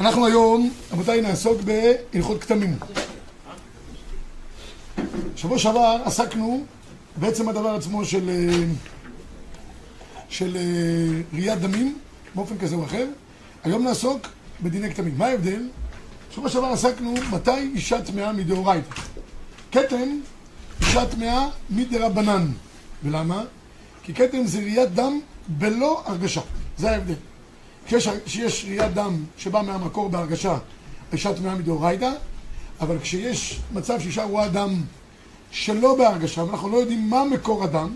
[0.00, 2.76] אנחנו היום, רבותיי, נעסוק בהלכות כתמים.
[5.36, 6.64] שבוע שעבר עסקנו
[7.16, 8.64] בעצם הדבר עצמו של, אה,
[10.28, 11.98] של אה, ראיית דמים,
[12.34, 13.06] באופן כזה או אחר.
[13.64, 14.26] היום נעסוק
[14.62, 15.14] בדיני כתמים.
[15.18, 15.68] מה ההבדל?
[16.34, 18.94] שבוע שעבר עסקנו מתי אישה טמאה מדאורייתא.
[19.72, 20.20] כתם,
[20.80, 22.46] אישה טמאה מדרבנן.
[23.04, 23.44] ולמה?
[24.02, 26.40] כי כתם זה ראיית דם בלא הרגשה.
[26.78, 27.14] זה ההבדל.
[28.24, 30.58] כשיש, ראיית דם שבא מהמקור בהרגשה,
[31.12, 32.12] אישה טמאה מדאורייתא,
[32.80, 34.82] אבל כשיש מצב שאישה רואה דם
[35.50, 37.94] שלא בהרגשה, ואנחנו לא יודעים מה מקור הדם,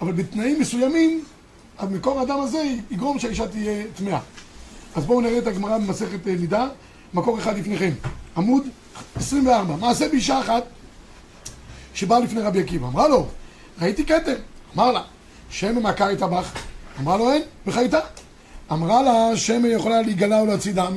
[0.00, 1.24] אבל בתנאים מסוימים,
[1.78, 4.18] המקור הדם הזה יגרום שהאישה תהיה טמאה.
[4.94, 6.68] אז בואו נראה את הגמרא במסכת אה, נידה,
[7.14, 7.92] מקור אחד לפניכם,
[8.36, 8.66] עמוד
[9.16, 9.76] 24.
[9.76, 10.64] מעשה באישה אחת
[11.94, 13.26] שבאה לפני רבי עקיבא, אמרה לו,
[13.80, 14.32] ראיתי כתם,
[14.74, 15.02] אמר לה,
[15.50, 16.52] שם מכה איתה בך?
[17.00, 17.98] אמרה לו אין, וחייתה.
[18.72, 20.96] אמרה לה שמא יכולה להיגלה או להוציא דם,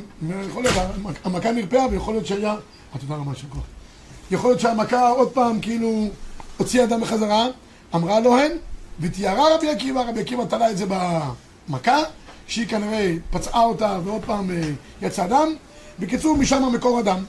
[0.49, 0.75] יכול להיות,
[1.23, 2.55] המכה נרפאה ויכול להיות שהיה,
[2.99, 3.63] תודה רבה של כוח.
[4.31, 6.07] יכול להיות שהמכה עוד פעם כאילו
[6.57, 7.47] הוציאה דם בחזרה,
[7.95, 8.51] אמרה לו הן,
[8.99, 11.97] ותיארה רבי עקיבא, רבי עקיבא תלה את זה במכה,
[12.47, 14.61] שהיא כנראה פצעה אותה ועוד פעם אה,
[15.01, 15.55] יצא דם.
[15.99, 17.23] בקיצור, משם מקור הדם.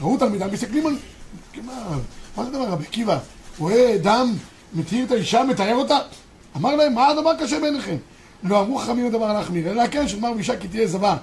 [0.00, 0.96] ראו תלמידה, מסתכלים על...
[1.64, 1.72] מה,
[2.36, 3.18] מה זה דבר, רבי עקיבא?
[3.58, 4.34] רואה דם,
[4.74, 5.98] מתיר את האישה, מתאר אותה?
[6.56, 7.96] אמר להם, מה הדבר קשה בעיניכם?
[8.42, 11.16] לא אמרו חכמים לדבר להחמיר, אלא כן שאומר ואישה כי תהיה זבה.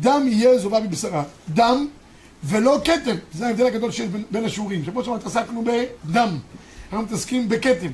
[0.00, 1.22] דם יהיה זובה מבשרה.
[1.48, 1.86] דם
[2.44, 3.16] ולא כתם.
[3.32, 4.84] זה ההבדל הגדול שיש בין, בין השיעורים.
[4.84, 6.28] שפה שם התעסקנו בדם.
[6.92, 7.90] אנחנו מתעסקים בכתם.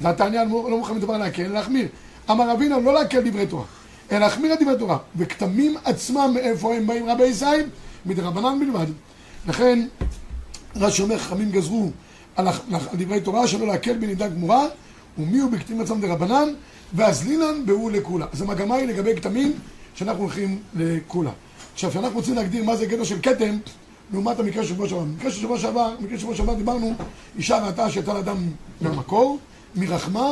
[0.00, 1.88] זה התעניין, לא מוכנים לדבר להקל, אלא להחמיר.
[2.30, 3.64] אמר אבינו לא להקל דברי תורה,
[4.12, 4.98] אלא להחמיר את דברי תורה.
[5.16, 7.66] וכתמים עצמם מאיפה הם באים רבי ישראל?
[8.06, 8.86] מדרבנן בלבד.
[9.48, 9.86] לכן
[10.76, 11.90] רש"י אומר חכמים גזרו
[12.36, 12.48] על
[12.94, 14.66] דברי תורה שלא להקל בנידה גמורה
[15.18, 16.48] ומי הוא בכתמים עצמם דרבנן
[16.94, 18.26] ואזלינן בהוא לכולה.
[18.32, 19.52] אז המגמה היא לגבי כתמים
[19.94, 21.30] שאנחנו הולכים לכולה.
[21.74, 23.58] עכשיו, כשאנחנו רוצים להגדיר מה זה גדר של כתם,
[24.12, 25.04] לעומת המקרה של שבוע שעבר.
[25.04, 26.94] במקרה של שבוע שעבר, במקרה של שבוע שעבר דיברנו,
[27.38, 28.36] אישה ראתה שהייתה לה דם
[28.80, 29.38] מהמקור,
[29.76, 30.28] מרחמה,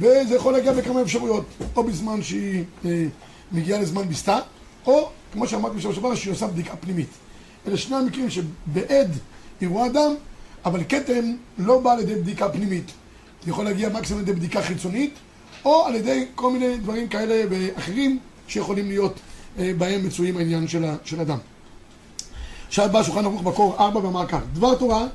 [0.00, 1.44] וזה יכול להגיע בכמה אפשרויות.
[1.76, 3.04] או בזמן שהיא אה,
[3.52, 4.38] מגיעה לזמן בסתה,
[4.86, 7.08] או, כמו שאמרתי בשבוע שעבר, שהיא עושה בדיקה פנימית.
[7.68, 9.10] אלה שני המקרים שבעד
[9.60, 10.14] היא רואה דם,
[10.64, 12.90] אבל כתם לא בא על ידי בדיקה פנימית.
[13.44, 15.14] זה יכול להגיע מקסימום על ידי בדיקה חיצונית,
[15.66, 18.18] או על ידי כל מיני דברים כאלה ואחרים
[18.48, 19.20] שיכולים להיות
[19.58, 21.38] אה, בהם מצויים העניין של, של הדם.
[22.68, 25.06] עכשיו בא שולחן ערוך מקור ארבע ואמר כך, דבר תורה,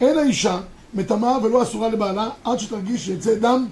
[0.00, 0.60] אין האישה
[0.94, 3.66] מטמאה ולא אסורה לבעלה עד שתרגיש שיצא דם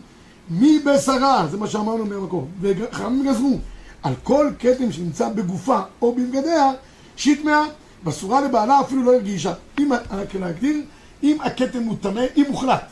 [0.50, 2.48] מבשרה, זה מה שאמרנו מהמקור.
[2.60, 3.58] וחכמים גזרו
[4.02, 6.70] על כל כתם שנמצא בגופה או בבגדיה,
[7.16, 7.64] שהיא טמאה,
[8.04, 9.52] ואסורה לבעלה אפילו לא הרגישה.
[9.78, 9.90] אם,
[10.40, 10.76] להגדיר,
[11.22, 12.86] אם הכתם הוא טמא, אם הוחלט,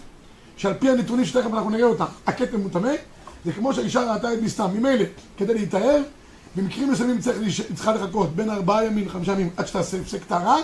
[0.56, 2.92] שעל פי הנתונים שתכף אנחנו נראה אותם, הכתם הוא טמא,
[3.46, 4.68] זה כמו שהאישה ראתה את מסתם.
[4.74, 5.04] ממילא,
[5.36, 6.02] כדי להיטהר,
[6.56, 7.18] במקרים מסוימים
[7.74, 10.56] צריכה לחכות בין ארבעה ימים לחמישה ימים עד שתעשה הפסק טהרה.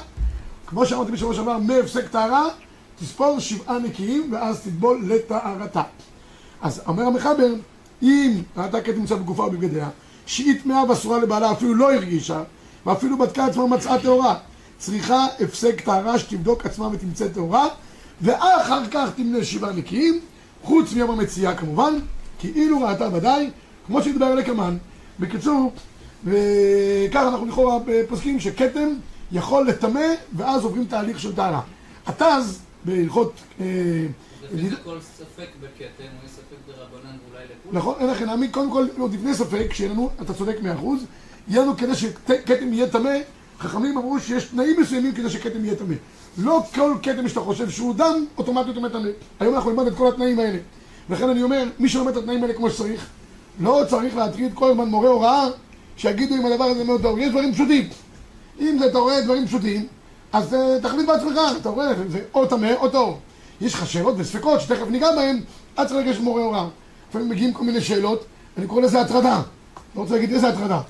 [0.67, 2.49] כמו שאמרתי בשבוע שעבר, מהפסק טהרה
[3.01, 5.83] תספור שבעה נקיים ואז תטבול לטהרתה.
[6.63, 7.55] אז אומר המחבר,
[8.03, 9.89] אם ראתה כת נמצא בגופה או בבגדיה,
[10.27, 12.43] שהיא טמאה ואסורה לבעלה אפילו לא הרגישה,
[12.87, 14.35] ואפילו בדקה עצמה מצאה טהורה,
[14.79, 17.69] צריכה הפסק טהרה שתבדוק עצמה ותמצא טהורה,
[18.21, 20.21] ואחר כך תמנה שבעה נקיים,
[20.63, 21.95] חוץ מיום המציאה כמובן,
[22.43, 23.51] כאילו ראתה ודאי,
[23.87, 24.77] כמו שהתברר לקמן.
[25.21, 25.73] בקיצור,
[26.25, 28.89] וככה אנחנו לכאורה פוסקים שכתם
[29.33, 31.61] יכול לטמא ואז עוברים תהליך של טהרה.
[32.07, 33.33] התז בהלכות...
[33.61, 33.67] אה,
[34.53, 37.79] לפי זה כל ספק בכתם, הוא ספק דרבנן ואולי לכולם.
[37.79, 41.05] נכון, אין לכם להעמיד, קודם כל, עוד לפני ספק, שיהיה לנו, אתה צודק מאה אחוז,
[41.49, 43.19] יהיה לנו כדי שכתם יהיה טמא,
[43.59, 45.95] חכמים אמרו שיש תנאים מסוימים כדי שכתם יהיה טמא.
[46.39, 49.09] לא כל כתם שאתה חושב שהוא דם, אוטומטית הוא טמא.
[49.41, 50.59] היום אנחנו נלמד את כל התנאים האלה.
[51.11, 53.07] לכן אני אומר, מי שלומד את התנאים האלה כמו שצריך,
[53.61, 55.49] לא צריך להטריד כל הזמן מורה הוראה
[55.97, 57.19] שיגידו אם הדבר הזה מאוד טוב.
[57.19, 57.89] יש דברים פשוטים.
[58.61, 59.87] אם אתה רואה דברים פשוטים,
[60.33, 63.19] אז אה, תחליט בעצמך, אתה רואה, זה או טמא או טהור.
[63.61, 65.41] יש לך שאלות וספקות שתכף ניגע בהם,
[65.77, 66.69] עד צריך לגשת מורה הוראה.
[67.09, 68.25] לפעמים מגיעים כל מיני שאלות,
[68.59, 69.43] אני קורא לזה הטרדה.
[69.97, 70.81] לא רוצה להגיד איזה הטרדה.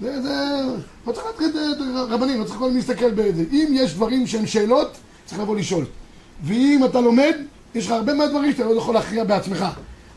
[0.00, 0.62] זה, זה...
[1.06, 3.44] לא צריך להטריד אה, רבנים, לא צריך כל להסתכל בזה.
[3.52, 4.96] אם יש דברים שהם שאלות,
[5.26, 5.84] צריך לבוא לשאול.
[6.42, 7.34] ואם אתה לומד,
[7.74, 9.66] יש לך הרבה מהדברים שאתה לא יכול להכריע בעצמך.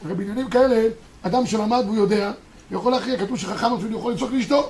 [0.06, 0.88] הרי בעניינים כאלה,
[1.22, 2.32] אדם שלמד והוא יודע,
[2.72, 4.70] יכול להכריע, כתוב שחכם אפילו יכול לפסוק לאשתו.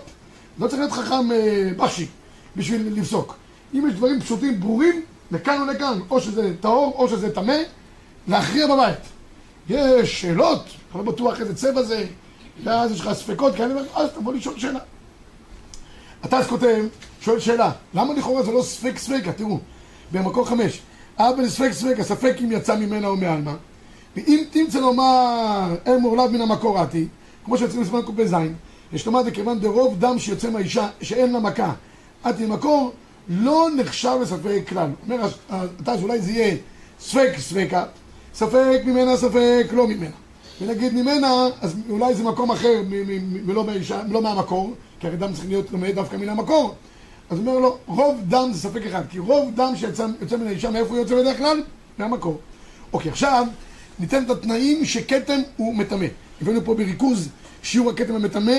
[0.60, 2.08] לא צריך להיות חכם אה, בשי
[2.56, 3.36] בשביל לפסוק.
[3.74, 5.02] אם יש דברים פשוטים, ברורים,
[5.32, 7.58] לכאן או לכאן, או שזה טהור או שזה טמא,
[8.28, 9.00] להכריע בבית.
[9.70, 12.06] יש שאלות, אתה לא בטוח איזה צבע זה,
[12.64, 14.80] ואז יש לך ספקות כאלה, אז תבוא לשאול שאלה.
[16.26, 16.86] אתה אז כותב,
[17.22, 19.32] שואל שאלה, למה לכאורה זה לא ספק ספקה?
[19.32, 19.60] תראו,
[20.12, 20.82] במקור חמש,
[21.18, 23.54] אבא לספק ספק, הספק אם יצא ממנה או מעלמא.
[24.16, 27.08] ואם תמצא לומר אין מורלד מן המקור עתי,
[27.46, 28.36] כמו שיוצאים לסימן קפ"ז,
[28.94, 31.74] יש לומר זה כיוון דרוב דם שיוצא מהאישה שאין לה מכה,
[32.24, 32.92] עד תהיה מקור,
[33.30, 34.90] לא נחשב לספק כלל.
[35.04, 35.28] אומר
[35.84, 36.56] אתה שאולי זה יהיה
[37.00, 37.84] ספק ספקה,
[38.34, 40.16] ספק ממנה ספק לא ממנה.
[40.62, 42.82] ונגיד ממנה, אז אולי זה מקום אחר
[43.46, 43.66] ולא
[44.10, 46.76] לא מהמקור, כי הרי דם צריך להיות לומד דווקא מן המקור.
[47.30, 50.08] אז אומר לו, רוב דם זה ספק אחד, כי רוב דם שיוצא
[50.40, 51.64] מן האישה, מאיפה הוא יוצא בדרך כלל?
[51.98, 52.40] מהמקור.
[52.94, 53.48] אוקיי, עכשיו
[54.00, 56.06] ניתן את התנאים שכתם הוא מטמא.
[56.42, 57.30] הבאנו פה בריכוז
[57.64, 58.56] שיעור הכתם המטמא,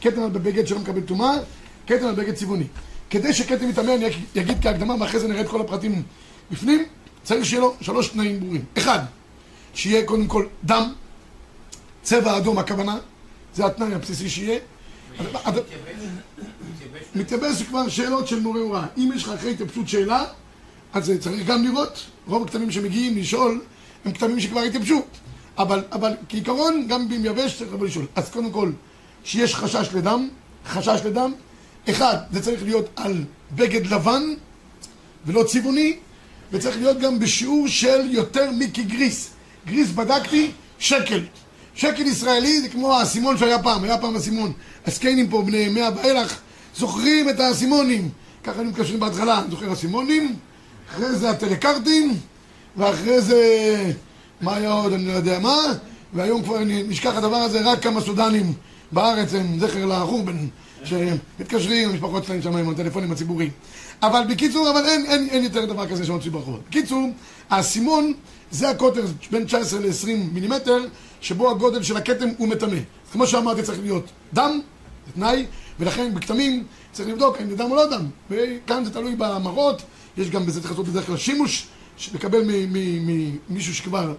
[0.00, 1.36] כתם על בבגד שלא מקבל טומאה,
[1.86, 2.66] כתם על בגד צבעוני.
[3.10, 4.06] כדי שכתם יטמא, אני
[4.38, 6.02] אגיד כהקדמה, ואחרי זה נראה את כל הפרטים
[6.50, 6.84] בפנים,
[7.22, 8.64] צריך שיהיה לו שלוש תנאים ברורים.
[8.78, 8.98] אחד,
[9.74, 10.92] שיהיה קודם כל דם,
[12.02, 12.98] צבע אדום הכוונה,
[13.54, 14.58] זה התנאי הבסיסי שיהיה.
[17.14, 18.86] מתייבש זה כבר שאלות של מורה הוראה.
[18.96, 20.24] אם יש לך אחרי התייבשות שאלה,
[20.92, 23.60] אז צריך גם לראות, רוב הכתבים שמגיעים לשאול
[24.04, 25.02] הם כתבים שכבר התייבשו.
[25.58, 28.06] אבל, אבל כעיקרון, גם אם יבש צריך לבוא לשאול.
[28.16, 28.72] אז קודם כל,
[29.24, 30.28] שיש חשש לדם,
[30.66, 31.32] חשש לדם.
[31.90, 33.24] אחד, זה צריך להיות על
[33.54, 34.22] בגד לבן
[35.26, 35.96] ולא צבעוני,
[36.52, 39.30] וצריך להיות גם בשיעור של יותר מכגריס.
[39.66, 41.20] גריס בדקתי, שקל.
[41.74, 44.52] שקל ישראלי זה כמו האסימון שהיה פעם, היה פעם אסימון.
[44.86, 46.40] הסקיינים פה, בני מאה ואילך,
[46.76, 48.08] זוכרים את האסימונים.
[48.44, 50.36] ככה היינו מתקשרים בהתחלה, אני זוכר אסימונים,
[50.90, 52.14] אחרי זה הטלקרטים,
[52.76, 53.92] ואחרי זה...
[54.40, 55.56] מה היה עוד, אני לא יודע מה,
[56.12, 58.52] והיום כבר נשכח הדבר הזה, רק כמה סודנים
[58.92, 60.46] בארץ הם זכר לחורבן,
[60.84, 63.50] שמתקשרים, המשפחות שלהם שם עם הטלפונים הציבוריים.
[64.02, 66.60] אבל בקיצור, אבל אין, אין, אין יותר דבר כזה שמוצאים ברחובות.
[66.68, 67.10] בקיצור,
[67.50, 68.12] האסימון
[68.50, 70.84] זה הקוטר בין 19 ל-20 מילימטר,
[71.20, 72.78] שבו הגודל של הכתם הוא מטמא.
[73.12, 74.04] כמו שאמרתי, צריך להיות
[74.34, 74.60] דם,
[75.06, 75.46] זה תנאי,
[75.80, 78.06] ולכן בכתמים צריך לבדוק האם זה דם או לא דם.
[78.30, 79.82] וכאן זה תלוי במראות,
[80.16, 81.66] יש גם בזה צריך לעשות בדרך כלל שימוש,
[82.14, 82.42] לקבל
[83.48, 84.14] ממישהו שכבר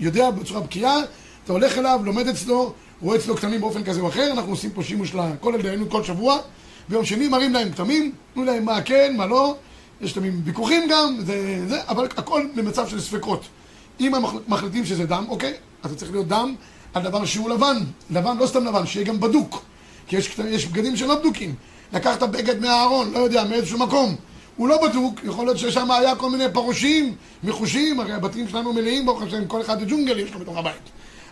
[0.00, 0.96] יודע בצורה בקיאה,
[1.44, 4.82] אתה הולך אליו, לומד אצלו, רואה אצלו כתמים באופן כזה או אחר, אנחנו עושים פה
[4.82, 6.38] שימוש לכל ילדינו כל שבוע,
[6.88, 9.56] ביום שני מראים להם כתמים, תנו להם מה כן, מה לא,
[10.00, 13.44] יש להם ויכוחים גם, זה, זה, אבל הכל במצב של ספקות.
[14.00, 14.12] אם
[14.48, 16.54] מחליטים שזה דם, אוקיי, אז זה צריך להיות דם
[16.94, 17.76] על דבר שהוא לבן,
[18.10, 19.62] לבן לא סתם לבן, שיהיה גם בדוק,
[20.12, 21.54] כי יש, יש בגדים שלא בדוקים.
[21.92, 24.16] לקחת בגד מהארון, לא יודע, מאיזשהו מקום,
[24.56, 27.14] הוא לא בדוק, יכול להיות ששם היה כל מיני פרושים,
[27.44, 30.82] מחושים, הרי הבתים שלנו מלאים, ברוך השם, כל אחד ג'ונגל יש לו בתוך הבית.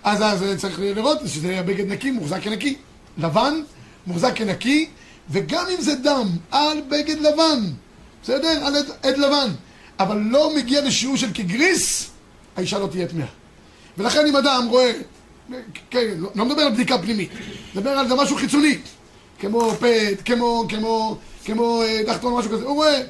[0.02, 2.76] אז אז צריך לראות שזה יהיה בגד נקי, מוחזק כנקי.
[3.18, 3.54] לבן,
[4.06, 4.88] מוחזק כנקי,
[5.30, 7.60] וגם אם זה דם על בגד לבן,
[8.22, 8.66] בסדר?
[8.66, 9.50] על עד, עד לבן,
[9.98, 12.10] אבל לא מגיע לשיעור של כגריס,
[12.56, 13.26] האישה לא תהיה טמאה.
[13.98, 14.92] ולכן אם אדם רואה,
[15.91, 17.31] כן, לא, לא מדבר על בדיקה פנימית,
[17.75, 18.79] מדבר על זה משהו חיצוני,
[19.38, 23.02] כמו פט, כמו, כמו, כמו אה, דחתון, משהו כזה, הוא רואה,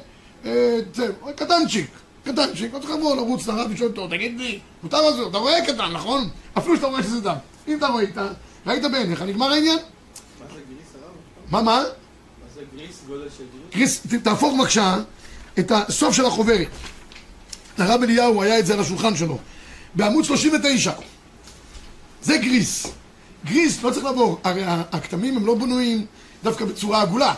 [0.45, 1.89] אה, זה, קטנצ'יק,
[2.23, 5.91] קטנצ'יק, לא צריך לבוא לרוץ לרב ולשאול אותו, תגיד לי, מותר לזה, אתה רואה קטן,
[5.91, 6.29] נכון?
[6.57, 7.35] אפילו שאתה רואה שזה דם.
[7.67, 8.03] אם אתה רואה,
[8.67, 9.77] ראית בעיניך, נגמר העניין?
[9.77, 11.11] מה זה גריס הרב?
[11.51, 11.83] מה, מה?
[13.73, 14.97] גריס, תהפוך בבקשה
[15.59, 16.67] את הסוף של החוברת.
[17.77, 19.37] הרב אליהו היה את זה על השולחן שלו.
[19.95, 20.91] בעמוד 39.
[22.23, 22.87] זה גריס.
[23.45, 26.05] גריס לא צריך לעבור, הרי הכתמים הם לא בנויים
[26.43, 27.35] דווקא בצורה עגולה.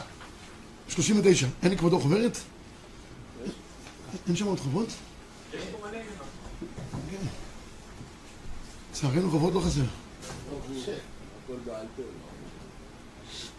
[0.87, 1.47] 39.
[1.63, 2.37] אין לי כבודו חוברת?
[4.27, 4.87] אין שם עוד חובות?
[8.91, 9.81] לצערנו חובות לא חסר.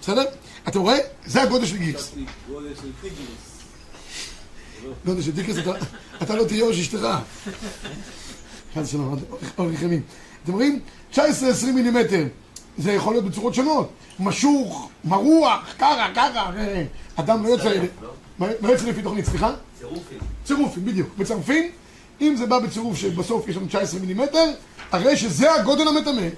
[0.01, 0.25] בסדר?
[0.69, 0.97] אתה רואה?
[1.27, 2.11] זה הגודל של גריס.
[2.49, 3.55] גודל של טיגריס.
[5.07, 5.73] גודל של טיגריס, אתה-
[6.23, 6.99] אתה לא תהיה ראש אשתך.
[8.75, 9.19] חס ושלום,
[9.59, 10.03] אורך ימים.
[10.45, 10.81] אתם רואים?
[11.13, 11.19] 19-20
[11.75, 12.25] מילימטר.
[12.79, 13.91] זה יכול להיות בצורות שונות.
[14.21, 16.41] משוך, מרוח, ככה, ככה.
[16.41, 16.85] הרי
[17.17, 17.71] אדם לא יוצא...
[18.39, 19.51] לא יוצא לפי תוכנית, סליחה?
[19.79, 20.19] צירופים.
[20.45, 21.09] צירופים, בדיוק.
[21.19, 21.71] מצרפים,
[22.21, 24.51] אם זה בא בצירוף שבסוף יש לנו 19 מילימטר,
[24.93, 26.29] הרי שזה הגודל המטמא.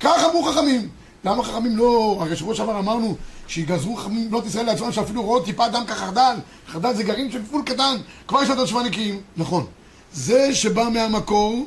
[0.00, 0.88] כך אמרו חכמים.
[1.24, 2.18] למה חכמים לא...
[2.20, 6.36] הרי שבוע שעבר אמרנו שיגזרו חכמים בנות ישראל לעצמם שאפילו רואות טיפה דם כחרדל.
[6.68, 7.96] חרדל זה גרעין של גבול קטן,
[8.28, 9.20] כבר יש לנו תושבה נקיים.
[9.36, 9.66] נכון.
[10.12, 11.66] זה שבא מהמקור,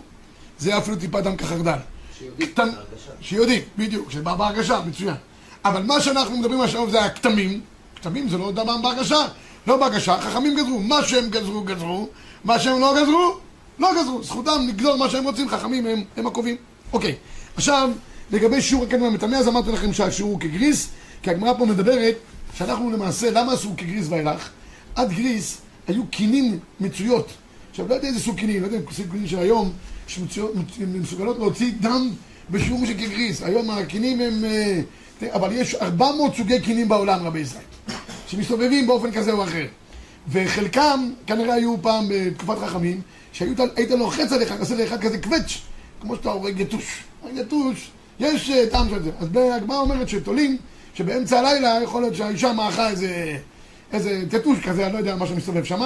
[0.63, 1.71] זה אפילו טיפה דם כחרדל.
[2.45, 2.69] קטן-
[3.21, 5.15] שיודעים, בדיוק, שבא בהרגשה, מצוין.
[5.65, 7.61] אבל מה שאנחנו מדברים עכשיו זה הכתמים,
[7.95, 9.17] כתמים זה לא דבר בהרגשה,
[9.67, 12.09] לא בהרגשה, חכמים גזרו, מה שהם גזרו, גזרו,
[12.43, 13.37] מה שהם לא גזרו,
[13.79, 16.55] לא גזרו, זכותם לגזור מה שהם רוצים, חכמים הם, הם הקובעים.
[16.93, 17.15] אוקיי,
[17.55, 17.89] עכשיו,
[18.31, 20.89] לגבי שיעור הכתם המטמא, אז אמרתי לכם שהשיעור הוא כגריס,
[21.23, 22.15] כי הגמרא פה מדברת
[22.57, 24.49] שאנחנו למעשה, למה עשו כגריס ואילך?
[24.95, 27.27] עד גריס היו קינים מצויות.
[27.73, 29.71] עכשיו, לא יודע איזה סוג קינים, לא יודע אם סוג קינים של היום,
[30.07, 32.09] שמסוגלות להוציא דם
[32.49, 33.43] בשיעור של כגריס.
[33.43, 34.45] היום הקינים הם...
[34.45, 34.81] אה,
[35.35, 37.63] אבל יש 400 סוגי קינים בעולם, רבי ישראל,
[38.27, 39.65] שמסתובבים באופן כזה או אחר.
[40.27, 43.01] וחלקם כנראה היו פעם בתקופת חכמים,
[43.31, 45.61] שהיית היית לוחץ עליך, עושה לאחד כזה קווץ',
[46.01, 47.03] כמו שאתה הורג יתוש.
[47.35, 49.11] יתוש, יש אה, טעם של זה.
[49.19, 50.57] אז הגמרא אומרת שתולים,
[50.93, 53.37] שבאמצע הלילה יכול להיות שהאישה מעכה איזה,
[53.93, 55.81] איזה טטוש כזה, אני לא יודע מה שמסתובב שם,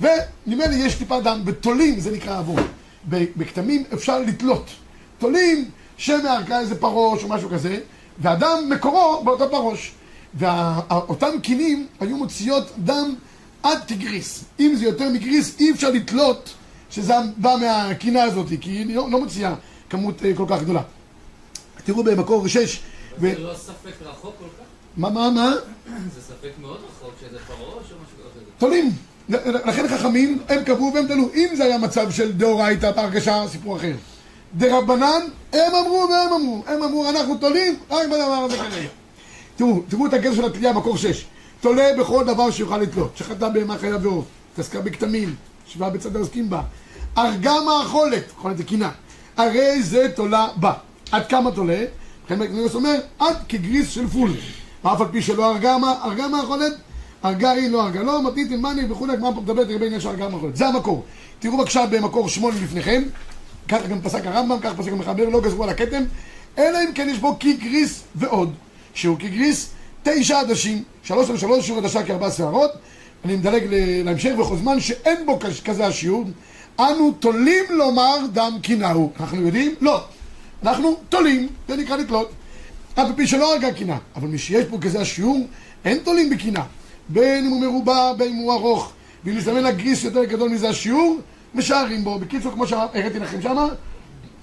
[0.00, 2.62] לי יש טיפה דם, בתולים זה נקרא עוון.
[3.08, 4.70] ב- בכתמים אפשר לתלות.
[5.18, 7.78] תולים שמערכה איזה פרוש או משהו כזה,
[8.18, 9.92] והדם מקורו באותו פרוש.
[10.34, 13.14] ואותם קינים היו מוציאות דם
[13.62, 14.44] עד כגריס.
[14.60, 16.54] אם זה יותר מגריס, אי אפשר לתלות
[16.90, 19.54] שזה בא מהקינה הזאת, כי היא לא, לא מוציאה
[19.90, 20.82] כמות אה, כל כך גדולה.
[21.84, 22.80] תראו במקור 6,
[23.20, 23.32] ו...
[23.34, 24.64] זה לא ספק רחוק כל כך?
[24.96, 25.54] מה, מה, מה?
[26.14, 28.44] זה ספק מאוד רחוק, שזה פרעה או משהו כזה.
[28.58, 28.92] תולים.
[29.28, 31.28] לכן חכמים, הם קבעו והם תלו.
[31.34, 33.92] אם זה היה מצב של דאורייתא בהרגשה, סיפור אחר.
[34.54, 36.62] דרבנן, הם אמרו והם אמרו.
[36.66, 38.88] הם אמרו, אנחנו תולים רק בדבר הזה כרגע.
[39.56, 41.24] תראו, תראו את הגזר של התלייה, מקור 6.
[41.60, 43.16] תולה בכל דבר שיוכל לתלות.
[43.16, 45.34] שחטא בהמה חיה ועוף, התעסקה בכתמים,
[45.66, 46.62] שווה בצד העוסקים בה.
[47.16, 48.90] הרגה מאכולת, אכולת זה קינה.
[49.36, 50.72] הרי זה תולה בה.
[51.12, 51.84] עד כמה תולה?
[52.26, 54.30] לכן מקנוס אומר, עד כגריס של פול.
[54.82, 55.56] אף על פי שלא
[56.02, 56.72] הרגה מאכולת,
[57.22, 60.28] הרגה היא לא הרגה לא, מתנית אלמני וכולי, הגמרא פה מדברת לגבי עניין של הרגה
[60.28, 60.56] מאכולת.
[60.56, 61.04] זה המקור.
[61.38, 63.02] תראו בבקשה במקור שמונה לפניכם,
[63.68, 66.02] ככה גם פסק הרמב"ם, ככה פסק המחבר, לא גזרו על הכתם,
[66.58, 68.52] אלא אם כן יש בו כי גריס ועוד,
[68.94, 69.68] שהוא כי גריס
[70.02, 72.70] תשע עדשים, שלוש על שלוש, שיעור עדשה כארבע שערות,
[73.24, 73.62] אני מדלג
[74.04, 76.24] להמשך בכל זמן שאין בו כזה השיעור,
[76.80, 79.10] אנו תולים לומר דם קינאו.
[79.20, 79.74] אנחנו יודעים?
[79.80, 80.04] לא.
[80.62, 82.30] אנחנו תולים, זה נקרא לתלות.
[82.94, 85.46] אף פי שלא הרגה קינה, אבל מי שיש פה כזה השיעור,
[85.84, 86.62] אין תולים בקינה.
[87.08, 88.92] בין אם הוא מרובע, בין אם הוא ארוך,
[89.24, 91.18] ואם נזמן לגריס יותר גדול מזה השיעור,
[91.54, 92.18] משערים בו.
[92.18, 93.66] בקיצור, כמו שהראיתי לכם שמה,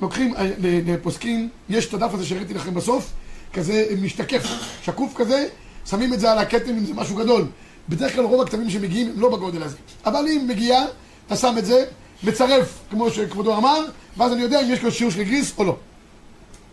[0.01, 3.11] לוקחים אה, לפוסקים, יש את הדף הזה שהראיתי לכם בסוף,
[3.53, 4.43] כזה משתקף,
[4.83, 5.47] שקוף כזה,
[5.89, 7.45] שמים את זה על הכתם אם זה משהו גדול.
[7.89, 9.75] בדרך כלל רוב הכתבים שמגיעים הם לא בגודל הזה.
[10.05, 10.85] אבל אם מגיע,
[11.27, 11.85] אתה שם את זה,
[12.23, 13.85] מצרף, כמו שכבודו אמר,
[14.17, 15.77] ואז אני יודע אם יש לו שיעור של גריס או לא.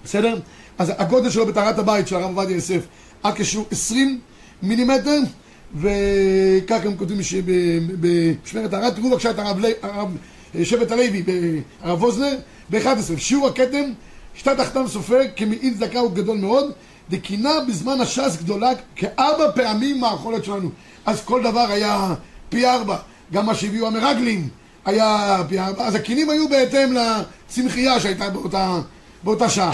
[0.05, 0.39] בסדר?
[0.79, 2.87] אז הגודל שלו בטהרת הבית של הרב עובדיה יוסף
[3.23, 4.21] עד כשיעור 20
[4.63, 5.19] מילימטר
[5.75, 9.65] וכך הם כותבים שבמשמרת הרב, תראו בבקשה את הרב,
[10.55, 11.23] אה, שבט הלוי,
[11.83, 12.37] הרב ווזנר,
[12.71, 13.93] ב-11, שיעור הכתם,
[14.35, 16.73] שתה תחתם סופר כמעיל צדקה הוא גדול מאוד,
[17.11, 20.71] דקינה בזמן הש"ס גדולה כארבע פעמים מהאכולת שלנו.
[21.07, 22.15] אז כל דבר היה
[22.49, 22.97] פי ארבע,
[23.33, 24.49] גם מה שהביאו המרגלים
[24.85, 28.81] היה פי ארבע, אז הקינים היו בהתאם לצמחייה שהייתה באותה,
[29.25, 29.73] באותה שעה.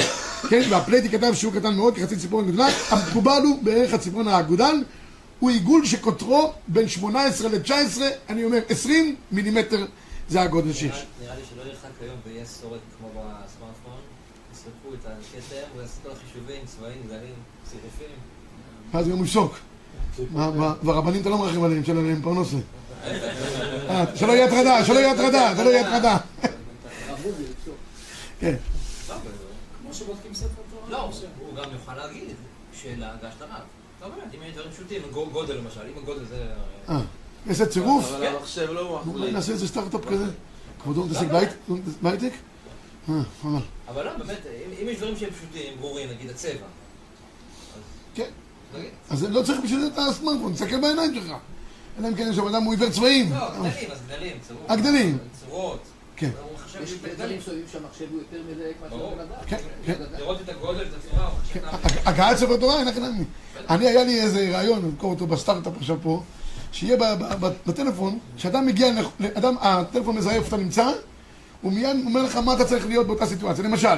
[0.48, 4.82] כן, והפלייטי כתב שהוא קטן מאוד, כחצי ציפורן גדולה, המקובל הוא בערך הציפורן האגודל,
[5.40, 9.86] הוא עיגול שקוטרו בין 18 ל-19, אני אומר 20 מילימטר
[10.28, 11.06] זה הגודל שיש.
[11.22, 14.00] נראה לי שלא ירחק היום ויהיה סורק כמו בסמארטפון,
[14.52, 18.16] יסרקו את הכתר ויעשו כל החישובים, צבעים, גדלים, צירופים.
[18.92, 19.58] ואז גם הוא יפסוק.
[20.82, 22.56] והרבנים אתה לא מרחם עליהם, שאין עליהם פרנסה.
[23.04, 26.16] אה, שלא יהיה הטרדה, שלא יהיה הטרדה, שלא יהיה הטרדה.
[28.40, 28.54] כן.
[29.82, 30.90] כמו שבודקים ספר תורה.
[30.90, 32.34] לא, הוא גם יוכל להגיד
[32.72, 33.75] שלהגשת הרב.
[34.02, 36.46] לא באמת, אם יש דברים פשוטים, גו- גודל למשל, אם הגודל זה...
[36.88, 37.00] אה,
[37.48, 38.04] איזה צירוף.
[38.12, 39.32] אבל המחשב לא מחליט.
[39.32, 40.24] נעשה איזה סטארט-אפ כזה.
[40.82, 41.72] כבודו מתעסק בהייט-
[42.02, 42.32] בהייטק?
[43.08, 43.58] אה, אבל.
[43.88, 44.38] אבל לא, באמת,
[44.82, 46.66] אם- יש דברים שהם פשוטים, ברורים, נגיד הצבע.
[48.14, 48.28] כן.
[49.10, 51.32] אז לא צריך בשביל זה את הסמארטפון, תסתכל בעיניים שלך.
[51.98, 53.32] אלא אם כן יש שם אדם הוא עיוור צבעים.
[53.32, 54.64] לא, גדלים, אז גדלים, צורות.
[54.70, 55.18] הגדלים.
[55.40, 55.80] צורות.
[56.16, 56.30] כן.
[56.78, 59.14] הוא יש דברים שאומרים שהמחשב הוא יותר מדייק מאשר ברור.
[59.14, 59.30] בן אדם.
[59.47, 59.56] כן,
[59.87, 59.95] כן.
[60.18, 62.88] לראות את הגודל, את הצורה, הוא הגעת ספר תורה, אין.
[63.71, 66.23] אני, היה לי איזה רעיון, אני אמכור אותו בסטארט-אפ עכשיו פה,
[66.73, 66.97] שיהיה
[67.66, 68.88] בטלפון, כשאדם מגיע,
[69.35, 70.90] אדם, הטלפון מזהה איפה אתה נמצא,
[71.62, 73.64] הוא מיד אומר לך מה אתה צריך להיות באותה סיטואציה.
[73.64, 73.97] למשל,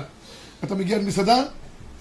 [0.65, 1.43] אתה מגיע למסעדה,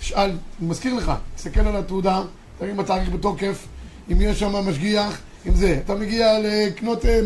[0.02, 0.30] שאל,
[0.60, 2.22] אני מזכיר לך, תסתכל על התעודה,
[2.60, 3.68] תראה אם התאריך בתוקף,
[4.12, 5.80] אם יש שם משגיח, אם זה.
[5.86, 7.22] אתה מגיע לקנות אה,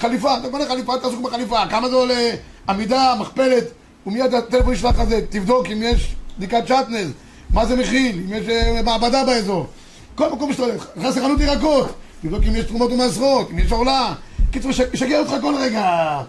[0.00, 2.30] חליפה, אתה קונה חליפה, אתה עסוק בחליפה, כמה זה עולה,
[2.68, 3.64] עמידה, מכפלת,
[4.06, 7.10] ומיד הטלפון ישלח לך זה, תבדוק אם יש בדיקת שטנז,
[7.54, 9.66] מה זה מכיל, אם יש אה, מעבדה באזור.
[10.14, 11.88] כל מקום שאתה הולך, נכנס לחנות ירקות,
[12.22, 14.14] תבדוק אם יש תרומות ומעשרות, אם יש ערלה.
[14.50, 16.20] קיצור, יש- ישגע אותך כל רגע.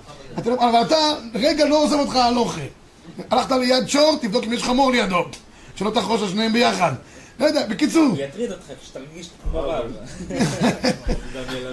[0.45, 0.95] לא- אבל אתה,
[1.33, 2.61] רגע לא עוזב אותך הלכה.
[3.31, 5.19] הלכת ליד שור, תבדוק אם יש חמור לידו.
[5.75, 6.91] שלא תחרוש על שניהם ביחד.
[7.41, 8.03] לא יודע, בקיצור.
[8.05, 9.85] הוא יטריד אותך כשאתה מגיש כמו רב.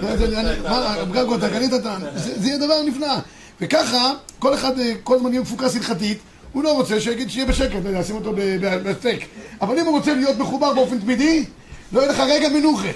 [0.01, 1.97] לא, זה- אני- מה, גגו, אתה קנית את ה...
[2.15, 3.13] זה זה יהיה דבר נפלא.
[3.61, 6.17] וככה, כל אחד אה, כל הזמן יהיה מפוקס הלכתית,
[6.53, 9.25] הוא לא רוצה שיגיד שיהיה בשקט, לא יודע, שים אותו ב- ב- בסטייק.
[9.61, 11.45] אבל אם הוא רוצה להיות מחובר באופן תמידי,
[11.91, 12.87] לא יהיה לך רגע מנוחה.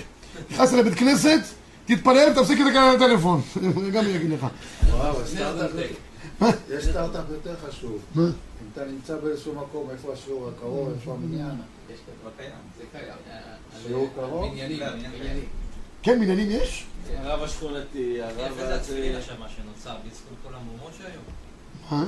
[0.52, 1.40] נכנסת לבית כנסת,
[1.86, 2.66] תתפלל, תפסיק את
[2.96, 3.42] הטלפון.
[3.94, 4.46] גם הוא יגיד לך.
[4.92, 5.72] וואו, הסטארט-אפ,
[6.78, 7.98] יש סטארט-אפ יותר חשוב.
[8.16, 8.24] מה?
[8.74, 11.62] אתה נמצא באיזשהו מקום, איפה השיעור הקרוב, איפה המניין.
[11.94, 12.12] יש כזה.
[12.26, 12.52] לא קיים.
[12.78, 13.18] זה קיים.
[13.30, 13.56] אה,
[13.88, 14.52] שיעור קרוב?
[14.52, 14.80] בניינים.
[14.80, 15.12] בניינים.
[15.20, 15.46] בניינים.
[16.04, 16.86] כן, מניינים יש?
[17.16, 19.26] הרב השכונתי, הרב יפה זה התפילין הזה...
[19.26, 21.20] שם שנוצר, בזכות כל המהומות שהיו.
[21.92, 22.06] מה?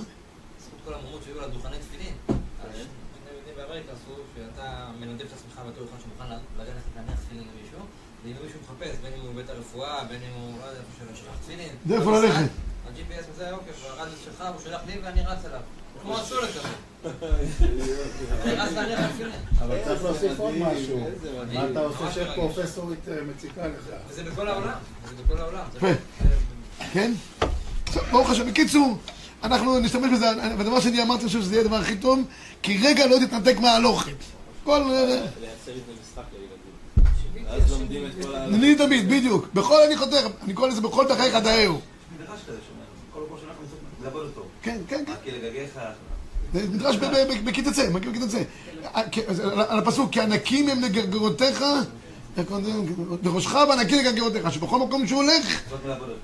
[0.57, 2.13] בזכות כל המהומות שהיו לדוכני תפילין.
[2.27, 7.43] אז שני יהודים באמריקה עשו, שאתה מנדב את עצמך בתור אחד שמוכן ללכת להניח תפילין
[7.43, 7.79] למישהו,
[8.23, 11.15] ואם מישהו מחפש, בין אם הוא בבית הרפואה, בין אם הוא, לא יודע, איפה שלא
[11.15, 11.75] שלח תפילין.
[11.87, 12.64] זה איפה ללכת.
[12.95, 15.59] ה-GPS וזה, אוקיי, והרדיוס שלך, הוא שלח לי ואני רץ אליו.
[16.01, 16.67] כמו הסולת כזה.
[18.43, 19.31] אני רץ להניח תפילין.
[19.59, 21.07] אבל צריך להוסיף עוד משהו.
[21.53, 22.11] מה אתה עושה.
[22.11, 23.95] שפרופסורית אה, מציקה לך?
[24.09, 24.73] וזה בכל העולם.
[25.09, 25.63] זה בכל העולם.
[25.71, 25.87] זה יפה.
[25.87, 27.11] לא- כן?
[27.93, 28.49] טוב, ברוך השם.
[28.49, 28.97] בקיצור,
[29.43, 30.25] אנחנו נשתמש בזה,
[30.57, 32.19] והדבר שני אמרתי, אני חושב שזה יהיה הדבר הכי טוב,
[32.61, 34.11] כי רגע לא תתנתק מההלוכת.
[34.63, 34.81] כל...
[34.81, 37.61] אה, לייצר איזה משחק לילדים.
[37.61, 38.45] ואז לומדים את כל ה...
[38.45, 39.47] אני תמיד, בדיוק.
[39.53, 41.79] בכל אני חותר, אני קורא לזה בכל דרכיך דאהו.
[42.19, 43.35] מדרש כזה שאומר, כל פעם
[44.13, 44.45] אותו.
[44.61, 45.13] כן, כן, כן.
[45.23, 45.79] כי לגגיך...
[46.53, 48.11] מדרש ב- ב- ב- בכיתה צא, מכיר.
[48.95, 49.01] אה,
[49.67, 51.63] על הפסוק, כי ענקים הם לגרגרותיך,
[53.23, 55.61] לראשך וענקים לגרגרותיך, שבכל מקום שהוא הולך.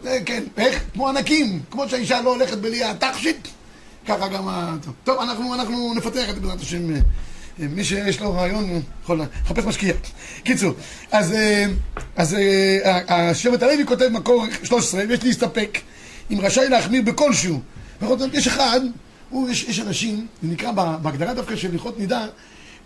[0.03, 0.83] זה כן, איך?
[0.93, 3.47] כמו ענקים, כמו שהאישה לא הולכת בלי התכשיט,
[4.07, 4.75] ככה גם ה...
[5.03, 6.95] טוב, אנחנו, נפתח את זה בעזרת השם, אה,
[7.61, 9.93] אה, מי שיש לו רעיון אה, יכול לחפש משקיע.
[10.43, 10.73] קיצור,
[11.11, 11.65] אז, אה,
[12.85, 15.77] אה, השבט הלוי כותב מקור 13, ויש להסתפק
[16.31, 17.59] אם רשאי להחמיר בכלשהו.
[18.33, 18.81] יש אחד,
[19.29, 22.25] הוא, יש, יש אנשים, זה נקרא בה- בהגדרה דווקא של הלכות נידה,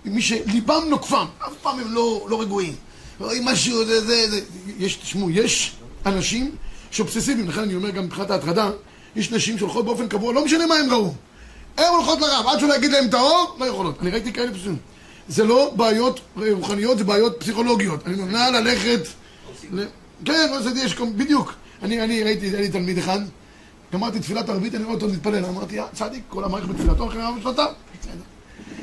[0.06, 2.76] מי שליבם נוקפם, אף פעם הם לא, לא רגועים.
[3.20, 4.42] רואים משהו, זה, זה, זה.
[4.78, 6.52] יש, תשמעו, יש אנשים
[6.92, 8.70] שאובססיביים, לכן אני אומר גם מבחינת ההטרדה,
[9.16, 11.14] יש נשים שהולכות באופן קבוע, לא משנה מה הם ראו.
[11.78, 14.02] הן הולכות לרב, עד שהוא יגיד להם את האור, לא יכולות.
[14.02, 14.78] אני ראיתי כאלה פשוטים.
[15.28, 18.08] זה לא בעיות רוחניות, זה בעיות פסיכולוגיות.
[18.08, 19.00] אני נמנע ללכת...
[19.72, 19.84] ל...
[20.26, 21.54] כן, לא יש בדיוק.
[21.82, 23.20] אני ראיתי, היה לי תלמיד אחד,
[23.94, 27.36] גמרתי תפילת ערבית, אני רואה אותו מתפלל, אמרתי, "אה, צדיק, כל המערכת בתפילתו אחרי הרב.
[27.40, 27.72] בסדר.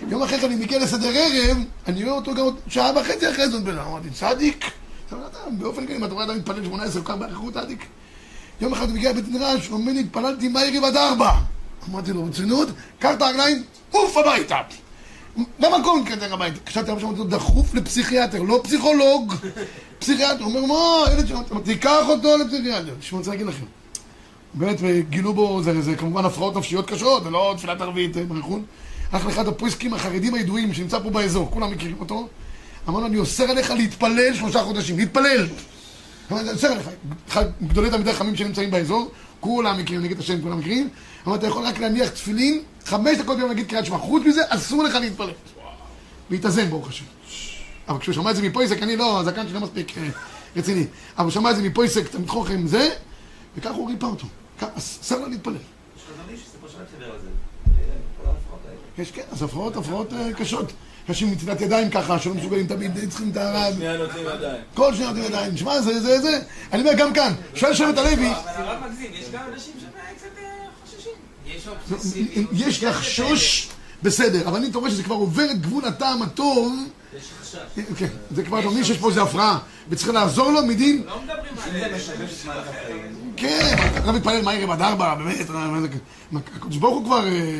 [0.09, 1.57] יום אחרי כן אני מגיע לסדר ערב,
[1.87, 3.59] אני רואה אותו גם שעה וחצי אחרי זה.
[3.59, 4.65] אמרתי, צדיק,
[5.59, 7.87] באופן כללי, אם אתה רואה אדם מתפלל 18 כל כך באריכות, צדיק.
[8.61, 11.31] יום אחד הוא מגיע לבית מדרש, הוא אומר לי, התפללתי מהערב עד ארבע.
[11.91, 12.69] אמרתי לו, ברצינות,
[12.99, 14.57] קח את הרגליים, עוף הביתה.
[15.59, 16.59] במקום כזה הביתה.
[16.71, 19.35] חשבתי הרבה שמעתי אותו דחוף לפסיכיאטר, לא פסיכולוג,
[19.99, 20.45] פסיכיאטר.
[20.45, 22.95] הוא אומר, מה, ילד שלנו, תיקח אותו לפסיכיאטר.
[23.01, 23.65] תשמעו, אני רוצה להגיד לכם.
[24.55, 28.65] באמת, גילו בו, זה, זה כמובן הפרעות נפשיות קשות, זה לא תפילת ערבית אה, ברכון.
[29.13, 32.29] הלך לאחד הפריסקים החרדים הידועים שנמצא פה באזור, כולם מכירים אותו.
[32.89, 35.47] אמר לו, אני אוסר עליך להתפלל שלושה חודשים, להתפלל!
[36.33, 36.91] אמרתי, אני אוסר עליך.
[37.63, 39.11] גדולי תלמידי חכמים שנמצאים באזור,
[39.41, 40.89] כולם מכירים, אני אגיד את השם, כולם מכירים.
[41.27, 43.99] אמרתי, אתה יכול רק להניח תפילין, חמש דקות ביום להגיד קריאת שמע.
[43.99, 45.31] חוץ מזה, אסור לך להתפלל.
[46.31, 47.05] והתאזן, ברוך השם.
[47.89, 50.09] אבל כשהוא שמע את זה מפויסק, אני לא, הזקן שלי לא מספיק אה,
[50.57, 50.85] רציני.
[51.19, 52.89] אבל הוא שמע את זה מפויסק, תמיד חוכם עם זה,
[53.57, 54.27] וככה הוא ריפא אותו.
[54.79, 55.55] אסר לו להתפלל.
[55.55, 57.29] יש חזון איש, זה פשוט חבר על זה.
[58.99, 60.73] יש, כן, אז הפרעות, הפרעות אה, קשות.
[61.09, 63.75] אנשים נטילת ידיים ככה, שלא מסוגלים תמיד, אה, צריכים את הרב.
[63.75, 64.63] שנייה נותנים ידיים.
[64.75, 65.57] כל שניה נותנים ידיים.
[65.57, 66.41] שמע, זה, זה, זה.
[66.73, 70.49] אני אומר, גם כאן, שואל שבט הלוי, אבל הרב מגזים, יש גם אנשים שקצת אה,
[70.85, 71.13] חוששים.
[71.47, 72.51] יש אובססיביות.
[72.53, 73.69] יש לחשוש,
[74.03, 76.73] בסדר, אבל אתה רואה שזה כבר עובר את גבול הטעם הטוב,
[77.17, 77.57] יש חשש.
[77.99, 81.55] כן, זה כבר, אתה מבין שיש פה איזה הפרעה, וצריך לעזור לו מדין, לא מדברים
[81.73, 81.85] זה
[82.53, 82.59] על...
[82.59, 83.33] החיים.
[83.37, 85.89] כן, אתה מתפלל מהערב עד ארבע, באמת, זה-
[86.57, 87.59] הקדוש ברוך הוא כבר אה,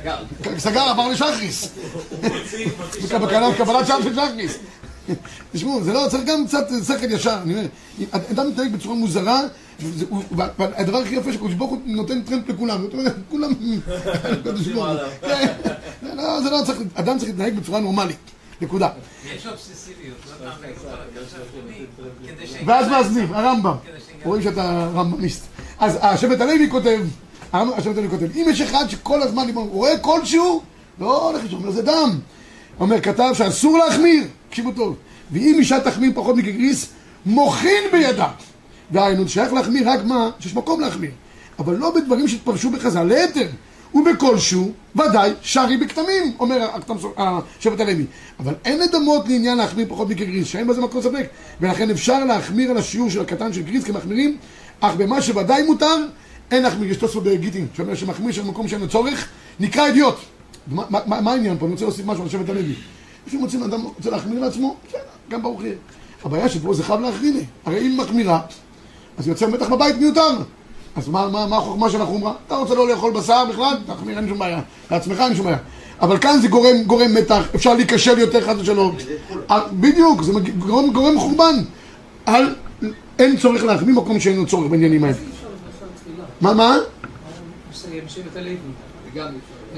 [0.00, 0.16] סגר.
[0.58, 1.68] סגר, עבר לשחריס.
[3.04, 4.58] בקבלת קבלת שער של שחריס.
[5.52, 7.66] תשמעו, זה לא, צריך גם קצת שכל ישר, אני אומר,
[8.12, 9.40] אדם מתנהג בצורה מוזרה,
[10.58, 13.52] והדבר הכי יפה שקדוש ברוך הוא נותן טרמפ לכולם, זאת אומרת, כולם,
[14.24, 14.96] הקדוש ברוך הוא.
[15.20, 15.52] כן,
[16.02, 18.16] זה לא, זה לא צריך, אדם צריך להתנהג בצורה נורמלית,
[18.60, 18.88] נקודה.
[19.34, 20.16] יש אובססיביות.
[20.40, 20.50] לא
[22.66, 23.74] ואז מאזנים, הרמב"ם.
[24.24, 25.44] רואים שאתה רמב"מיסט.
[25.78, 27.00] אז השבט הלוי כותב,
[27.52, 30.62] השבט הלוי כותב, אם יש אחד שכל הזמן רואה כלשהו,
[31.00, 32.18] לא הולך לשם, אומר זה דם.
[32.80, 34.96] אומר, כתב שאסור להחמיר, תקשיבו טוב,
[35.32, 36.86] ואם אישה תחמיר פחות מכגריס,
[37.26, 38.28] מוחין בידה.
[38.92, 41.10] דהיינו, זה שייך להחמיר רק מה, שיש מקום להחמיר.
[41.58, 43.46] אבל לא בדברים שהתפרשו בחז"ל, ליתר.
[43.94, 48.06] ובכלשהו, ודאי, שרי בכתמים, אומר הכתם- השבט הלוי.
[48.40, 51.26] אבל אין לדמות לעניין להחמיר פחות מכגריס, שאין בזה מקום ספק.
[51.60, 54.36] ולכן אפשר להחמיר על השיעור של הקטן של גריס כמחמירים,
[54.80, 55.96] אך במה שוודאי מותר,
[56.50, 56.90] אין להחמיר.
[56.90, 59.28] יש תוספות בגיטין, שאומר שמחמיר של מקום שאין לו צורך,
[59.60, 60.16] נקרא אידיוט.
[60.66, 61.64] מה, העניין פה?
[61.66, 62.74] אני רוצה להוסיף משהו על שבט הלוי.
[63.30, 65.74] לפעמים מוצאים אדם רוצה להחמיר לעצמו, בסדר, גם ברוך יהיה.
[66.24, 67.34] הבעיה שפה זה חייב להחמיר.
[67.64, 68.40] הרי אם מחמירה,
[69.18, 70.30] אז יוצא מתח בבית מיותר.
[70.96, 72.32] אז מה, מה, מה החוכמה של החומרה?
[72.46, 73.76] אתה רוצה לא לאכול בשר בכלל?
[73.86, 74.60] תחמיר, אין שום בעיה.
[74.90, 75.58] לעצמך אין שום בעיה.
[76.00, 78.96] אבל כאן זה גורם, גורם מתח, אפשר להיכשל יותר חס ושלום.
[79.50, 81.54] אה, בדיוק, זה גורם, גורם חורבן.
[82.26, 82.54] על,
[83.18, 85.16] אין צורך להחמיא מקום שאין לו צורך בעניינים האלה.
[86.40, 86.76] מה, מה?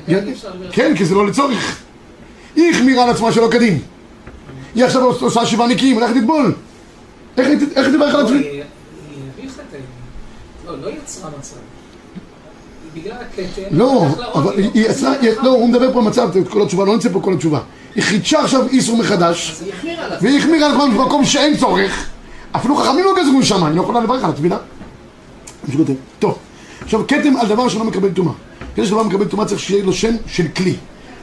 [0.07, 0.25] כן.
[0.73, 1.83] כן, כי זה לא לצורך.
[2.57, 3.79] היא החמירה על עצמה שלא כדין.
[4.75, 6.55] היא עכשיו עושה שבעה נקיים, הולכת לטבול.
[7.37, 7.57] איך היא
[7.97, 8.39] תברך על לא, עצמי?
[8.39, 8.63] היא היא
[9.39, 9.77] הביכה את.
[10.67, 11.57] לא, לא יצרה מצב.
[12.95, 16.63] בגלל הכתם, לא, אבל היא- עשה, היא- לא, הוא מדבר פה על מצב, את כל
[16.63, 17.61] התשובה, לא נמצא פה כל התשובה.
[17.95, 19.63] היא חידשה עכשיו איסור מחדש.
[20.21, 22.07] והיא החמירה על כל במקום שאין צורך.
[22.53, 24.57] אפילו חכמים לא גזרו משם, היא לא יכולה לברך על הטבילה.
[26.19, 26.39] טוב,
[26.83, 28.33] עכשיו כתם על דבר שלא מקבל טומאה.
[28.77, 30.75] כדי שדבר מקבל טומאה צריך שיהיה לו שם של כלי.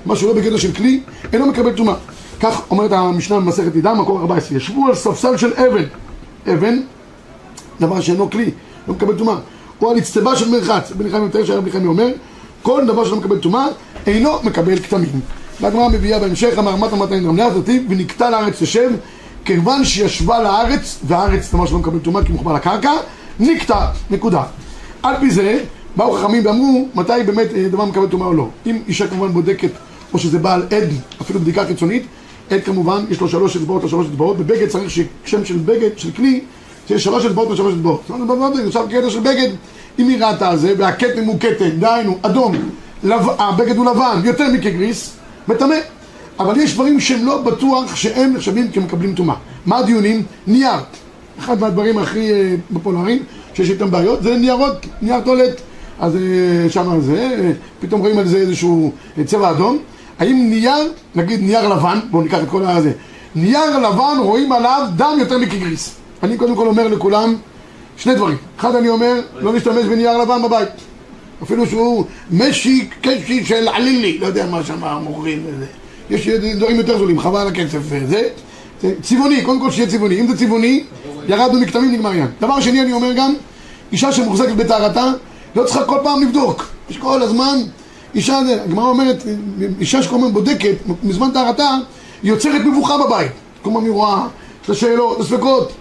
[0.06, 1.00] מה שהוא לא בגדר של כלי,
[1.34, 1.96] אינו מקבל טומאה.
[2.40, 4.58] כך אומרת המשנה במסכת נידה, מקור 14.
[4.58, 5.84] ישבו על ספסל של אבן.
[6.54, 6.80] אבן,
[7.80, 8.52] דבר שאינו כלי,
[8.88, 9.36] לא מקבל טומאה.
[9.82, 10.92] או על אצטבה של מרחץ.
[10.92, 12.08] בן חיים מתאר שהרב בן אומר,
[12.62, 13.68] כל דבר שלא מקבל טומאה,
[14.08, 15.20] אינו מקבל כתמים.
[15.62, 18.90] והגמרא מביאה בהמשך, אמר מטה מטה נדרמנה תתיב, ונקטע לארץ תשב,
[19.46, 22.92] כיוון שישבה לארץ, והארץ דבר שלא מקבל טומאה כי מחובר לקרקע,
[23.40, 24.44] נקטע, נקודה.
[25.04, 25.60] על פי זה,
[25.96, 28.48] באו חכמים ואמרו, מתי באמת אה, דבר מקבל טומאה או לא.
[28.66, 29.72] אם אישה כמובן בודקת,
[30.14, 30.90] או שזה בעל עד,
[31.22, 32.04] אפילו בדיקה חיצונית,
[32.50, 36.12] עד כמובן, יש לו שלוש אצבעות או שלוש אצבעות, בבגד צריך ששם של בגד, של
[36.12, 36.42] כלי,
[36.88, 38.02] שיש שלוש אצבעות ושלוש אצבעות.
[38.08, 39.50] זאת אומרת, עכשיו קטע של בגד,
[40.00, 42.56] אם היא ראתה זה, והכתם הוא כתם, דהיינו, אדום.
[43.14, 45.16] הבגד הוא לבן, יותר מכגריס,
[45.48, 45.76] מטמא.
[46.40, 49.36] אבל יש דברים שהם לא בטוח שהם נחשבים כמקבלים טומאה.
[49.66, 50.24] מה הדיונים?
[50.48, 50.80] נייר.
[51.40, 55.62] אחד מהדברים הכי אה, פופולריים שיש איתם בעיות זה ניירות, נייר טואלט.
[56.00, 58.92] אז אה, שם זה, אה, פתאום רואים על זה איזשהו
[59.26, 59.78] צבע אדום.
[60.20, 62.92] האם נייר, נגיד נייר לבן, בואו ניקח את כל הזה,
[63.36, 65.96] נייר לבן רואים עליו דם יותר מכגריס.
[66.24, 67.36] אני קודם כל אומר לכולם
[67.98, 68.38] שני דברים.
[68.60, 70.70] אחד אני אומר, לא להשתמש בנייר לבן בבית.
[71.44, 75.66] אפילו שהוא משי קשי של עלילי, לא יודע מה שם מוכרים וזה.
[76.10, 78.30] יש דברים יותר זולים, חבל הכסף וזה.
[78.82, 80.20] זה צבעוני, קודם כל שיהיה צבעוני.
[80.20, 80.84] אם זה צבעוני,
[81.28, 82.28] ירדנו מכתמים, נגמר עניין.
[82.42, 83.34] דבר שני, אני אומר גם,
[83.92, 85.12] אישה שמוחזקת בטהרתה,
[85.56, 86.66] לא צריכה כל פעם לבדוק.
[86.90, 87.60] יש כל הזמן,
[88.16, 89.24] אישה, הגמרא אומרת,
[89.80, 91.70] אישה שכל הזמן בודקת, מזמן טהרתה,
[92.24, 93.32] היא יוצרת מבוכה בבית.
[93.62, 94.28] כל הזמן היא רואה
[94.66, 95.72] את השאלות, את הספקות.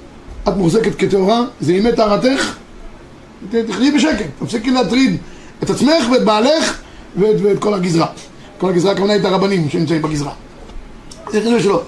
[0.48, 2.56] את מוחזקת כטהורה, זה ימי טהרתך,
[3.50, 5.16] תחי בשקט, תפסיקי להטריד
[5.62, 6.80] את עצמך ואת בעלך
[7.16, 8.06] ואת, ואת כל הגזרה.
[8.58, 10.32] כל הגזרה הכוונה את הרבנים שנמצאים בגזרה.
[11.32, 11.82] זה חשוב שלא.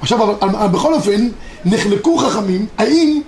[0.00, 1.28] עכשיו, אבל, אבל בכל אופן,
[1.64, 3.20] נחלקו חכמים, האם,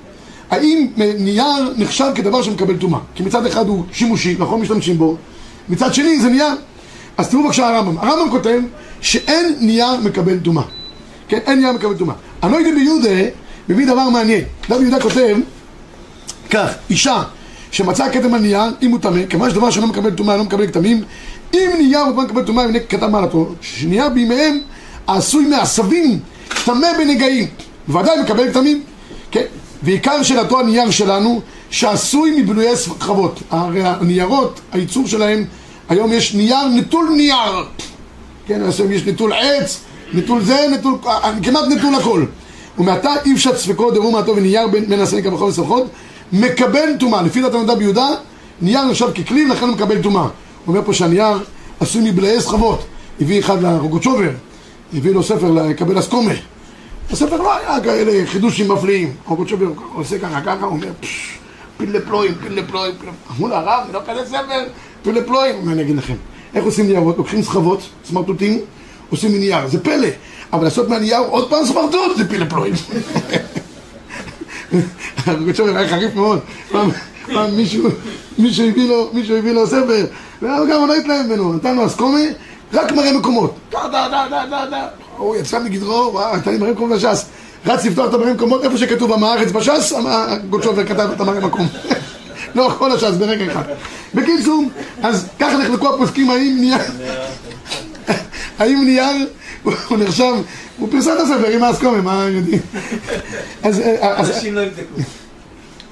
[0.51, 3.01] האם נייר נחשב כדבר שמקבל טומאה?
[3.15, 5.17] כי מצד אחד הוא שימושי, נכון משתמשים בו,
[5.71, 6.55] מצד שני זה נייר.
[7.17, 7.99] אז תראו בבקשה הרמב"ם.
[7.99, 8.61] הרמב"ם כותב
[9.01, 10.63] שאין נייר מקבל טומאה.
[11.29, 12.15] כן, אין נייר מקבל טומאה.
[12.43, 13.31] הנודע ביהודה
[13.69, 14.45] מביא דבר מעניין.
[14.69, 15.37] הנודע ביהודה כותב
[16.51, 17.23] כך, אישה
[17.71, 21.03] שמצאה כתם על נייר, אם הוא טמא, כיוון שדבר שלא מקבל טומאה, לא מקבל כתמים,
[21.55, 24.61] אם נייר הוא מקבל טומאה, הנה כתב מעלתו, שנייר בימיהם
[25.07, 26.19] העשוי מעשבים,
[26.65, 27.47] טמא בנגעים,
[27.89, 28.83] ודאי מקבל כתמים,
[29.31, 29.45] כן,
[29.83, 35.45] ועיקר שאלתו הנייר שלנו, שעשוי מבלויי סחבות, הרי הניירות, הייצור שלהם,
[35.89, 37.65] היום יש נייר נטול נייר,
[38.47, 39.81] כן, אז יש נטול עץ,
[40.13, 40.95] נטול זה, נטול,
[41.43, 42.25] כמעט נטול הכל.
[42.79, 45.87] ומעתה אי אפשר ספקו דרו מעטו ונייר בין, הסניקה וכל הסמכות,
[46.33, 47.23] מקבל טומאה.
[47.23, 48.09] לפי דעת הנודע ביהודה,
[48.63, 50.23] נייר נחשב ככלי ולכן הוא מקבל טומאה.
[50.23, 50.31] הוא
[50.67, 51.39] אומר פה שהנייר
[51.81, 52.85] עשוי מבלעי סחבות.
[53.21, 54.31] הביא אחד לרוגוצ'ובר,
[54.95, 56.33] הביא לו ספר לקבל אסקומה.
[57.11, 59.13] הספר לא היה כאלה חידושים מפליאים.
[59.27, 61.38] רוגוצ'ובר עושה ככה ככה, הוא אומר, "פש,
[61.79, 63.13] פילה פלואים, פילה פלואים, פילה...
[63.31, 64.65] אמרו לו, הרב, זה לא כזה ספר,
[65.03, 65.65] פילה פלואים.
[65.65, 66.15] מה אני אגיד לכם?
[66.55, 67.19] איך עושים ניירות?
[67.19, 68.61] לוקחים סחבות, סמרטוטים,
[69.11, 70.09] עושים מנייר, זה פלא.
[70.53, 72.75] אבל לעשות מהנייר עוד פעם סמרטוט זה פילה פלואים.
[75.27, 76.41] הרוגצ'ובר היה חריף מאוד.
[78.39, 80.07] מישהו הביא לו ספר,
[80.43, 82.21] וגם הוא לא התלהב ממנו, נתן לו הסכמה,
[82.73, 83.55] רק מראה מקומות.
[83.71, 84.87] דה דה דה דה דה.
[85.17, 87.27] הוא יצא מגדרו, וואו, נתן לי מראה מקומות בש"ס.
[87.69, 91.67] רץ לפתוח את המראה מקומות, איפה שכתוב עם הארץ בש"ס, הרוגצ'ובר כתב את המראה מקום.
[92.55, 93.63] לא כל הש"ס, ברגע אחד.
[94.15, 94.65] בקיצור,
[95.03, 96.79] אז ככה נחלקו הפוסקים האם נייר...
[98.59, 99.27] האם נייר
[99.63, 100.35] הוא נחשב,
[100.79, 102.61] הוא פרסם את הספר עם האסקומה, מה יודעים?
[103.63, 105.03] אז, אז, אנשים לא יבדקו.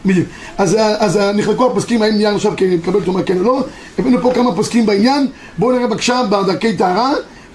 [0.07, 0.29] בדיוק.
[0.59, 3.65] אז, אז נחלקו הפוסקים האם נייר נחשב כמקבל טומאה כן או לא.
[3.99, 5.27] הבאנו פה כמה פוסקים בעניין.
[5.59, 7.13] בואו נראה בבקשה בדרכי טהרה,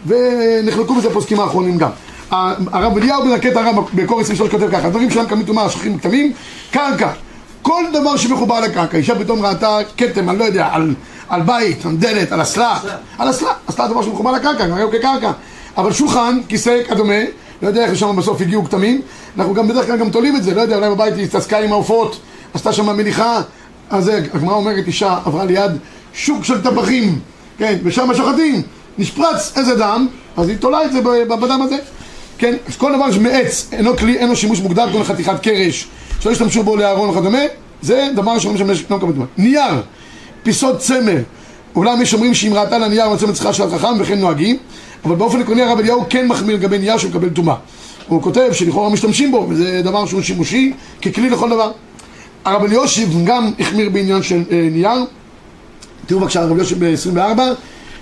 [0.07, 1.89] ונחלקו בזה הפוסקים האחרונים גם.
[2.32, 6.34] הרב אליהו בדרכי טהרה בקור 23 כותב ככה, דברים שאינם מקבלים טומאה, שכחים קטנים,
[6.72, 7.12] קרקע.
[7.62, 10.94] כל דבר שמחובר לקרקע, אישה פתאום ראתה כתם, אני לא יודע, על,
[11.30, 12.80] על בית, על דלת, על אסלה,
[13.17, 15.32] על אסלה, אסלה דבר שמחובר לקרקע, הרי הוא כקרקע.
[15.78, 17.22] אבל שולחן, כיסא, כדומה,
[17.62, 19.02] לא יודע איך שם בסוף הגיעו כתמים,
[19.38, 21.72] אנחנו גם בדרך כלל גם תולים את זה, לא יודע, אולי בבית היא התעסקה עם
[21.72, 22.20] העופות,
[22.54, 23.41] עשתה שם מניחה,
[23.89, 25.72] אז הגמרא אומרת, אישה עברה ליד
[26.13, 27.20] שוק של טבחים,
[27.58, 28.62] כן, ושם שוחטים,
[28.98, 31.78] נשפרץ איזה דם, אז היא תולה את זה בדם הזה,
[32.41, 35.88] כן, אז כל דבר שמעץ, אינו כלי, אינו שימוש מוגדר, כמו חתיכת קרש,
[36.19, 37.39] שלא ישתמשו בו לארון וכדומה,
[37.82, 39.27] זה דבר שלא משמש, לא מקבל טומאה.
[39.38, 39.82] נייר,
[40.43, 41.17] פיסות צמר,
[41.75, 44.58] אולי יש אומרים שאם ראתה לנייר מצא מצחה של החכם וכן נוהגים,
[45.06, 47.56] אבל באופן עקרוני הרב אליהו כן מחמיר לגבי נייר שמקבל טומאה.
[48.08, 51.71] הוא כותב שלכאורה משתמשים בו, וזה דבר שהוא שימושי ככלי לכל דבר.
[52.45, 55.06] הרב אלישיב גם החמיר בעניין של אה, נייר,
[56.06, 57.39] תראו בבקשה רב אלישיב ב-24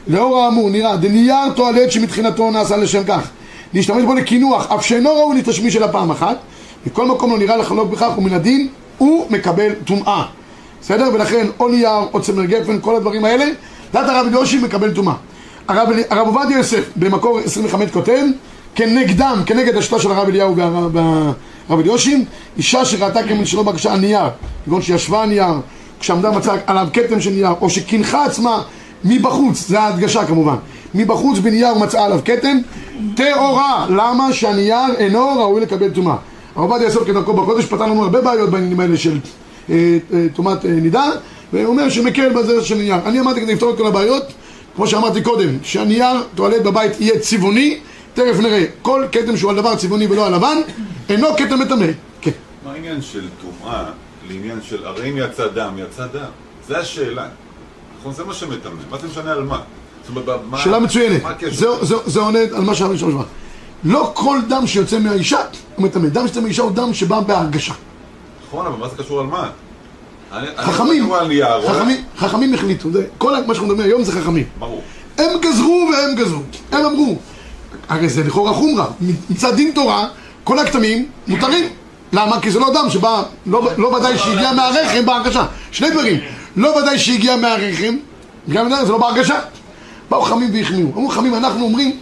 [0.07, 3.29] לאור האמור נראה דנייר טואלט שמתחילתו נעשה לשם כך
[3.73, 6.37] להשתמש בו לקינוח אף שאינו ראוי לתשמיש אלא פעם אחת.
[6.85, 10.25] מכל מקום לא נראה לחלוק בכך ומן הדין הוא מקבל טומאה.
[10.81, 11.09] בסדר?
[11.13, 13.45] ולכן או נייר או צמר גפן כל הדברים האלה
[13.93, 15.13] דעת הרב אלישיב מקבל טומאה.
[15.67, 18.25] הרב, הרב עובדיה יוסף במקור 25 כותב
[18.75, 22.25] כנגדם, כנגד השיטה של הרב אליהו והרב והרב אלישיב
[22.57, 24.29] אישה שראתה כמין שלא בקשה על נייר
[24.65, 25.53] כגון שישבה על נייר
[25.99, 28.61] כשעמדה מצאה עליו כתם של נייר או שקינחה עצמה
[29.03, 30.55] מבחוץ, זה ההדגשה כמובן
[30.93, 32.57] מבחוץ בנייר ומצאה עליו כתם
[33.15, 36.15] טהורה, למה שהנייר אינו ראוי לקבל טומאה
[36.55, 39.19] הרב עובדיה יוסף כדרכו בקודש פתר לנו הרבה בעיות בעניינים האלה של
[39.69, 41.05] אה, אה, טומאת אה, נידה
[41.53, 44.23] והוא אומר שמקל בזה של נייר אני אמרתי כדי לפתור את כל הבעיות
[44.75, 47.79] כמו שאמרתי קודם שהנייר טואלט בבית יהיה צבעוני
[48.13, 50.57] תכף נראה כל כתם שהוא על דבר צבעוני ולא על לבן
[51.09, 51.85] אינו כתם מטמא
[52.21, 52.31] כן
[52.65, 53.83] מה העניין של טומאה
[54.29, 56.29] לעניין של הרי אם יצא דם, יצא דם?
[56.67, 57.27] זה השאלה.
[57.99, 58.13] נכון?
[58.13, 58.73] זה מה שמטמא.
[58.89, 59.61] מה זה משנה על מה?
[60.57, 61.21] שאלה מצוינת?
[61.51, 63.21] זה, זה, זה עונה על מה שאמרנו שם
[63.83, 65.39] לא כל דם שיוצא מהאישה
[65.75, 67.73] הוא מטמא, דם שיוצא מהאישה הוא דם שבא בהרגשה.
[68.47, 69.49] נכון, אבל מה זה קשור על מה?
[70.33, 71.09] אני חכמים,
[72.17, 74.43] חכמים, החליטו, כל מה שאנחנו מדברים היום זה חכמים.
[74.59, 74.83] ברור.
[75.17, 76.41] הם גזרו והם גזרו,
[76.71, 77.17] הם אמרו
[77.89, 78.85] הרי זה לכאורה חומרה,
[79.29, 80.07] מצד דין תורה
[80.43, 81.65] כל הכתמים מותרים.
[82.13, 82.41] למה?
[82.41, 85.45] כי זה לא דם שבא, לא, לא ודאי שהגיע מהרחם בהרגשה.
[85.71, 86.19] שני דברים,
[86.55, 87.95] לא ודאי שהגיע מהרחם
[88.49, 89.39] גם זה לא בהרגשה
[90.09, 91.97] באו חכמים והחמירו, אמרו חכמים אנחנו אומרים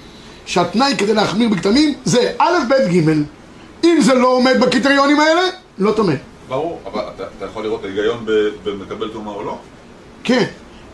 [0.46, 3.10] שהתנאי כדי להחמיר בכתמים זה א', ב', ג'
[3.84, 5.42] אם זה לא עומד בקריטריונים האלה,
[5.78, 6.14] לא טמא.
[6.50, 8.26] ברור, אבל אתה, אתה יכול לראות ההיגיון
[8.64, 9.58] במקבל טומאה או לא?
[10.24, 10.44] כן,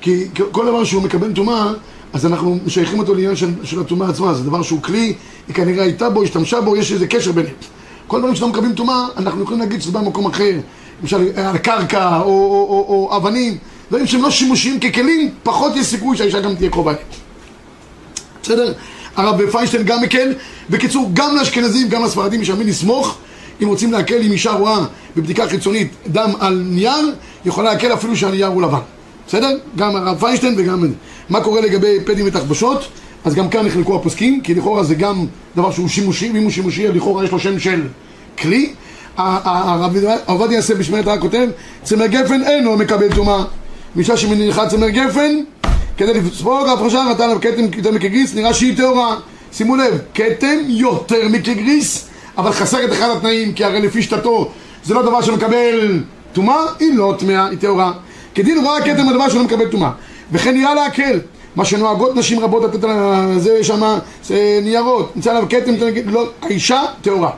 [0.02, 1.71] כי כל דבר שהוא מקבל טומאה,
[2.13, 5.13] אז אנחנו משייכים אותו לעניין של, של הטומאה עצמה, זה דבר שהוא כלי,
[5.47, 7.56] היא כנראה הייתה בו, השתמשה בו, יש איזה קשר ביניהם.
[8.08, 10.60] כל דברים שלא מקבלים טומאה, אנחנו יכולים להגיד שזה בא ממקום אחר,
[11.02, 13.58] למשל על קרקע או, או, או, או אבנים,
[13.93, 17.06] דברים שהם לא שימושיים ככלים, פחות יש סיכוי שהאישה גם תהיה קרובה אליהם.
[18.43, 18.73] בסדר?
[19.15, 20.34] הרב פיינשטיין גם מקל.
[20.69, 23.17] בקיצור, גם לאשכנזים, גם לספרדים יש על מי לסמוך.
[23.63, 24.79] אם רוצים להקל, אם אישה רואה
[25.17, 27.13] בבדיקה חיצונית דם על נייר,
[27.45, 28.79] יכולה להקל אפילו שהנייר הוא לבן.
[29.27, 29.58] בסדר?
[29.75, 30.84] גם הרב פיינשטיין וגם...
[31.29, 32.88] מה קורה לגבי פדים ותחבושות?
[33.25, 35.25] אז גם כאן נחלקו הפוסקים, כי לכאורה זה גם
[35.56, 37.88] דבר שהוא שימושי, ואם הוא שימושי, לכאורה יש לו שם של
[38.38, 38.73] כלי.
[39.17, 41.47] הרב עובדיה יוסף בשמרת הרב כותב,
[41.84, 43.43] צמר גפן אינו מקבל טומאה.
[43.95, 45.36] מאישה שמניחה צמר גפן,
[45.97, 49.15] כדי לספוג הפרשה נתן עליו כתם יותר מכגריס, נראה שהיא טהורה.
[49.51, 54.51] שימו לב, כתם יותר מכגריס, אבל חסר את אחד התנאים, כי הרי לפי שיטתו
[54.84, 56.03] זה לא דבר שמקבל
[56.34, 57.91] טומאה, היא לא טמאה, היא טהורה.
[58.36, 59.91] כדין רואה כתם הדבר שלא מקבל טומאה.
[60.32, 61.19] וכן נראה להקל,
[61.56, 63.60] מה שנוהגות נשים רבות לתת על זה
[64.23, 65.71] זה ניירות, נמצא עליו כתם,
[66.06, 67.32] לא, האישה טהורה.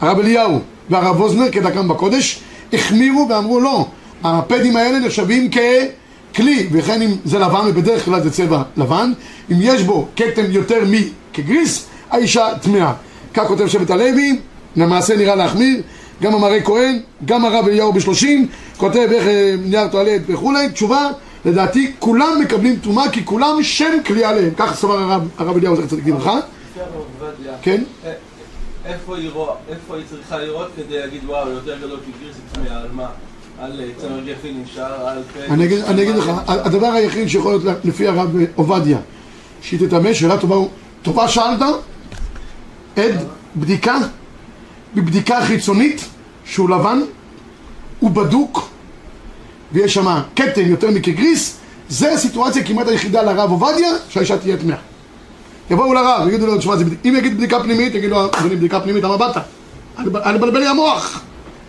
[0.00, 0.58] הרב אליהו
[0.90, 2.40] והרב ווזנר כדרכם בקודש
[2.72, 3.86] החמירו ואמרו לא,
[4.24, 9.12] הפדים האלה נחשבים ככלי וכן אם זה לבן ובדרך כלל זה צבע לבן.
[9.52, 12.92] אם יש בו כתם יותר מכגריס האישה טמאה.
[13.34, 14.38] כך כותב שבט הלוי
[14.76, 15.82] למעשה נראה להחמיר
[16.22, 20.68] גם המראה כהן גם הרב אליהו בשלושים כותב איך אה, נייר טואלט וכולי.
[20.68, 21.08] תשובה
[21.44, 24.50] לדעתי כולם מקבלים טומאה כי כולם שם כלי עליהם.
[24.56, 26.40] כך סבר הרב, הרב אליהו זכר צדיק לברכה.
[27.62, 27.82] כן?
[28.86, 29.30] איפה היא
[29.90, 33.06] היא צריכה לראות כדי להגיד וואו יותר גדול כגריס טמאה על מה?
[33.60, 35.52] על אה, צמר גפן נשאר, על פן...
[35.52, 38.98] אני אגיד, אני לך, הדבר היחיד שיכול להיות לפי הרב עובדיה,
[39.62, 40.56] שהיא תטמא, שאלה טובה,
[41.02, 41.60] טובה שאלת,
[42.96, 43.14] עד
[43.56, 43.98] בדיקה,
[44.94, 46.04] בבדיקה חיצונית,
[46.44, 47.00] שהוא לבן,
[48.00, 48.68] הוא בדוק,
[49.72, 51.56] ויש שם כתם יותר מכגריס,
[51.88, 54.76] זה הסיטואציה כמעט היחידה לרב עובדיה, שהאישה תהיה טמאה.
[55.70, 59.16] יבואו לרב, יגידו לו, תשמע, אם יגיד בדיקה פנימית, יגיד לו, אדוני, בדיקה פנימית, למה
[59.16, 59.36] באת?
[59.98, 61.20] אל תבלבל לי המוח.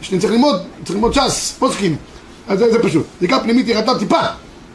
[0.05, 1.95] שאני צריך ללמוד, צריך ללמוד ש"ס, פוסקים.
[2.47, 3.05] אז זה, זה פשוט.
[3.17, 4.21] בדיקה פנימית ירדה טיפה,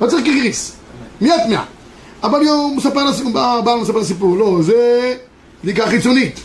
[0.00, 0.72] לא צריך כגריס.
[1.20, 1.62] מי הטמאה?
[2.22, 3.32] אבל הוא מספר לסיפור,
[3.64, 5.14] בא מספר לסיפור, לא, זה
[5.64, 6.40] בדיקה חיצונית.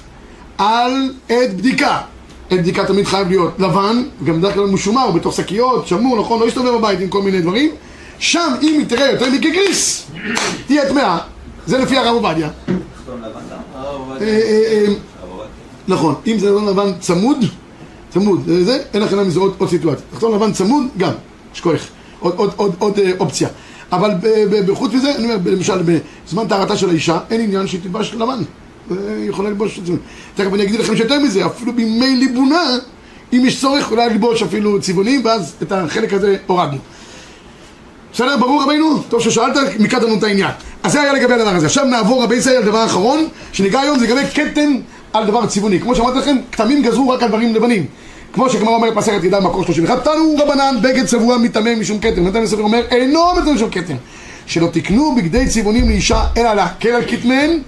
[0.58, 2.02] על עד בדיקה.
[2.50, 6.46] עד בדיקה תמיד חייב להיות לבן, גם בדרך כלל משומר, בתוך שקיות, שמור, נכון, לא
[6.46, 7.72] יסתובב בבית עם כל מיני דברים.
[8.20, 10.08] שם, אם היא תראה יותר מכגריס,
[10.68, 11.18] תהיה טמאה.
[11.66, 12.50] זה לפי הרב עובדיה.
[12.70, 12.74] אה.
[14.22, 14.86] אה, אה,
[15.22, 15.48] הרב עובדיה.
[15.88, 17.38] נכון, אם זה לבן לבן צמוד,
[18.16, 20.06] צמוד, זה, זה, אין לכם לזה עוד, עוד סיטואציה.
[20.12, 21.12] תחתון לבן צמוד, גם,
[21.56, 21.82] יש כוח,
[22.20, 23.50] עוד, עוד, עוד, עוד אה, אופציה.
[23.92, 24.12] אבל
[24.68, 25.82] בחוץ מזה, אני אומר, למשל,
[26.28, 28.26] בזמן טהרתה של האישה, אין עניין שהיא תלבש לבן.
[28.92, 29.94] אה, היא יכולה ללבוש את זה.
[30.36, 32.64] תכף אני אגיד לכם שיותר מזה, אפילו בימי ליבונה,
[33.34, 36.78] אם יש צורך, אולי ללבוש אפילו צבעונים, ואז את החלק הזה הורדנו.
[38.14, 39.04] בסדר, ברור רבינו?
[39.10, 40.52] טוב ששאלת, מיקדת לנו את העניין.
[40.84, 41.66] אז זה היה לגבי הדבר הזה.
[41.66, 44.72] עכשיו נעבור רבי ישראל לדבר האחרון, שניגע היום, זה לגבי כתם
[45.14, 45.80] על דבר צבעוני.
[45.80, 47.86] כמו שאמרתי לכם, כתמים גזרו רק על דברים לבנים.
[48.36, 52.28] כמו שגמרא אומרת מסכת ידע מקור 31, תנו רבנן בגד צבוע מטמא משום כתם.
[52.28, 53.96] נתן הספר אומר, אינו מטמא משום כתם.
[54.46, 57.60] שלא תקנו בגדי צבעונים לאישה אלא להקל על כתמיהם,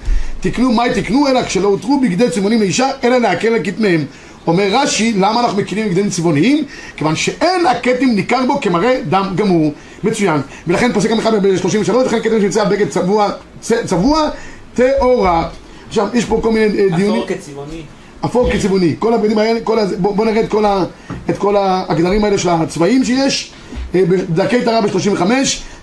[0.42, 4.06] תקנו מאי תקנו אלא כשלא הותרו בגדי צבעונים לאישה אלא להקל על כתמיהם.
[4.48, 6.64] אומר רש"י, למה אנחנו מכירים בגדים צבעוניים?
[6.98, 9.74] כיוון שאין הכתם ניכר בו כמראה דם גמור.
[10.04, 10.42] מצוין.
[10.68, 13.30] ולכן פוסק המחבר ב-33, לכן כתם שנמצא בגד צבוע,
[13.62, 14.30] צבוע,
[14.74, 15.50] טהורה.
[15.88, 17.24] עכשיו, יש פה כל מיני אה, דיונים.
[18.26, 18.96] אפור כצבעוני.
[19.00, 20.84] כל הבגדים האלה, כל הזה, בוא, בוא נראה את כל, ה,
[21.30, 23.52] את כל הגדרים האלה של הצבעים שיש
[23.94, 25.22] בדרכי טהרה ב-35,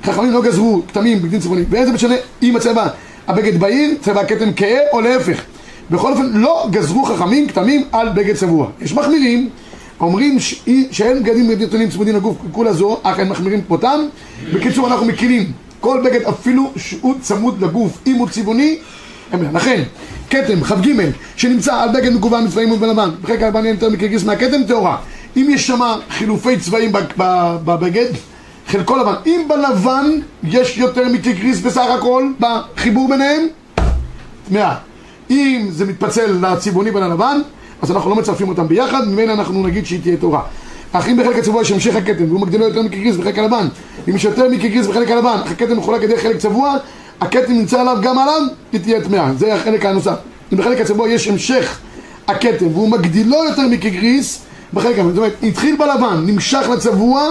[0.05, 2.87] חכמים לא גזרו כתמים בגדים צבעוניים, ואיזה משנה אם הצבע
[3.29, 5.43] הבגד בהיר, צבע הכתם כהה או להפך.
[5.91, 8.67] בכל אופן, לא גזרו חכמים כתמים על בגד צבוע.
[8.81, 9.49] יש מחמירים,
[10.01, 10.63] אומרים ש...
[10.91, 14.01] שאין בגדים בגדים צמודים לגוף כולה זו, אך הם מחמירים כמותם.
[14.55, 18.79] בקיצור, אנחנו מכירים כל בגד אפילו שהוא צמוד לגוף, אם הוא צבעוני.
[19.53, 19.83] לכן,
[20.31, 20.89] כתם, כ"ג,
[21.37, 24.97] שנמצא על בגד מגוון מצבעים ובלבן, בחלק הלבן יותר מקרגיס מהכתם, טהורה.
[25.37, 26.93] אם יש שם חילופי צבעים
[27.65, 28.09] בבגד,
[28.67, 29.15] חלקו לבן.
[29.27, 30.11] אם בלבן
[30.45, 33.47] יש יותר מקרגיס בסך הכל, בחיבור ביניהם,
[34.49, 34.75] טמאה.
[35.31, 37.41] אם זה מתפצל לצבעוני וללבן,
[37.83, 40.43] אז אנחנו לא מצרפים אותם ביחד, ממילא אנחנו נגיד שהיא תהיה טהורה.
[40.93, 43.69] אך אם בחלק הצבוע יש המשך הכתם, והוא מגדילו יותר מקרגיס בחלק הלבן,
[44.09, 46.77] אם יש יותר מקרגיס בחלק הלבן, הכתם מחולק על חלק צבוע,
[47.25, 49.33] הכתם נמצא עליו גם עליו, היא תהיה טמאה.
[49.39, 50.17] זה החלק הנוסף.
[50.53, 51.79] אם בחלק הצבוע יש המשך
[52.29, 54.43] הכתם, והוא מגדילו יותר מקרגיס,
[54.75, 57.31] בחלק הלבן, זאת אומרת, התחיל בלבן, נמשך לצבוע,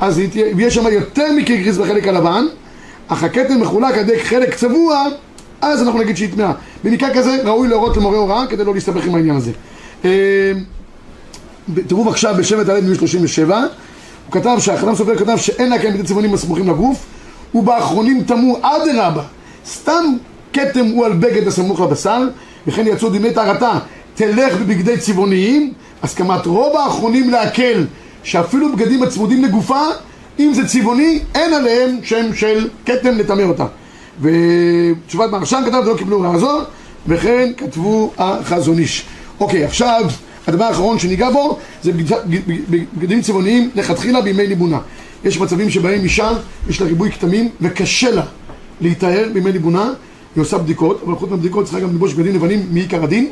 [0.00, 2.46] אז תהיה, ויש שם יותר מקרגיס בחלק הלבן,
[3.08, 5.04] אך הכתם מחולק על ידי חלק צבוע,
[5.60, 6.52] אז אנחנו נגיד שהיא טמאה.
[6.84, 9.50] במקרה כזה ראוי להורות למורה הוראה כדי לא להסתבך עם העניין הזה.
[10.04, 10.52] אה,
[11.86, 16.34] תראו בבקשה בשבט הלב מ 37, הוא כתב שהחנם סופר כתב שאין להקיים בגדי צבעונים
[16.34, 17.06] הסמוכים לגוף,
[17.54, 19.22] ובאחרונים תמו אדרבה,
[19.66, 20.04] סתם
[20.52, 22.22] כתם הוא על בגד הסמוך לבשר,
[22.66, 23.72] וכן יצאו דימי טהרתה,
[24.14, 27.86] תלך בבגדי צבעוניים, הסכמת רוב האחרונים להקל,
[28.22, 29.80] שאפילו בגדים הצמודים לגופה,
[30.38, 33.66] אם זה צבעוני, אין עליהם שם של כתם לטמא אותה.
[34.20, 36.58] ותשובת מהרשם כתב, לא קיבלו זו,
[37.06, 39.04] וכן כתבו החזון איש.
[39.40, 40.04] אוקיי, עכשיו,
[40.46, 42.20] הדבר האחרון שניגע בו, זה בגד-
[42.98, 44.78] בגדים צבעוניים לכתחילה בימי ליבונה.
[45.24, 46.30] יש מצבים שבהם אישה,
[46.68, 48.22] יש לה ריבוי כתמים, וקשה לה
[48.80, 49.92] להיטהר בימי ליבונה,
[50.36, 53.30] היא עושה בדיקות, אבל חוץ מהבדיקות צריכה גם ללבוש בגדים לבנים מעיקר הדין,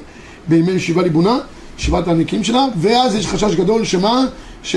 [0.49, 1.39] בימי ישיבה ליבונה,
[1.79, 4.27] ישיבת העניקים שלה, ואז יש חשש גדול שמה?
[4.63, 4.77] ש...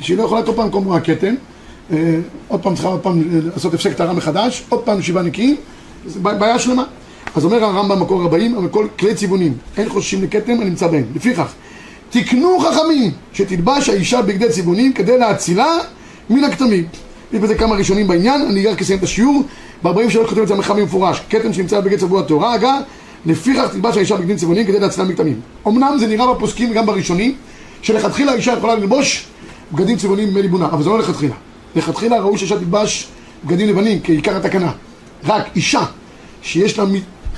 [0.00, 1.34] שהיא לא יכולה כל פעם כמו הכתם,
[1.92, 3.22] אה, עוד פעם צריכה עוד פעם
[3.54, 5.56] לעשות הפסק טהרה מחדש, עוד פעם שבעה נקיים,
[6.06, 6.84] זו בעיה שלמה.
[7.34, 11.04] אז אומר הרמב"ם מקור 40, אבל כל כלי צבעונים, אין חוששים לכתם הנמצא בהם.
[11.14, 11.52] לפיכך,
[12.10, 15.76] תקנו חכמים שתלבש האישה בגדי צבעונים כדי להצילה
[16.30, 16.86] מן הכתמים.
[17.32, 19.42] יש בזה כמה ראשונים בעניין, אני רק אסיים את השיעור.
[19.82, 22.80] ב-43 כותב את זה המחאה במפורש, כתם שנמצא בגד צבוע טהורה, אגב,
[23.26, 25.40] לפיכך תלבש האישה בגדים צבעונים כדי להצילה מכתמים.
[25.66, 27.34] אמנם זה נראה בפוסקים וגם בראשונים,
[27.82, 29.24] שלכתחילה האישה יכולה ללבוש
[29.72, 31.34] בגדים צבעונים בימי ליבונה, אבל זה לא לכתחילה.
[31.76, 33.08] לכתחילה ראוי שאישה תלבש
[33.44, 34.72] בגדים לבנים כעיקר התקנה.
[35.24, 35.84] רק אישה
[36.42, 36.84] שיש לה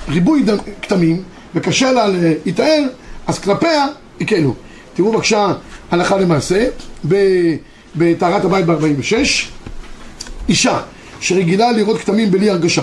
[0.09, 0.43] ריבוי
[0.81, 1.21] כתמים
[1.55, 2.83] וקשה לה להיטהר,
[3.27, 3.85] אז כלפיה
[4.21, 4.53] הקלו.
[4.93, 5.53] תראו בבקשה
[5.91, 6.67] הלכה למעשה,
[7.07, 7.55] ב-
[7.97, 9.13] בטהרת הבית ב-46,
[10.49, 10.79] אישה
[11.19, 12.81] שרגילה לראות כתמים בלי הרגשה,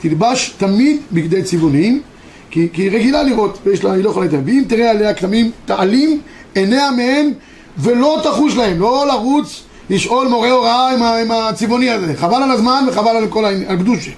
[0.00, 2.02] תלבש תמיד בגדי צבעוניים,
[2.50, 4.40] כי, כי היא רגילה לראות, ויש לה, היא לא יכולה להתאר.
[4.44, 6.20] ואם תראה עליה כתמים, תעלים
[6.54, 7.32] עיניה מהם
[7.78, 12.16] ולא תחוש להם, לא לרוץ לשאול מורה הוראה עם, עם הצבעוני הזה.
[12.16, 14.10] חבל על הזמן וחבל על כל הקדושה.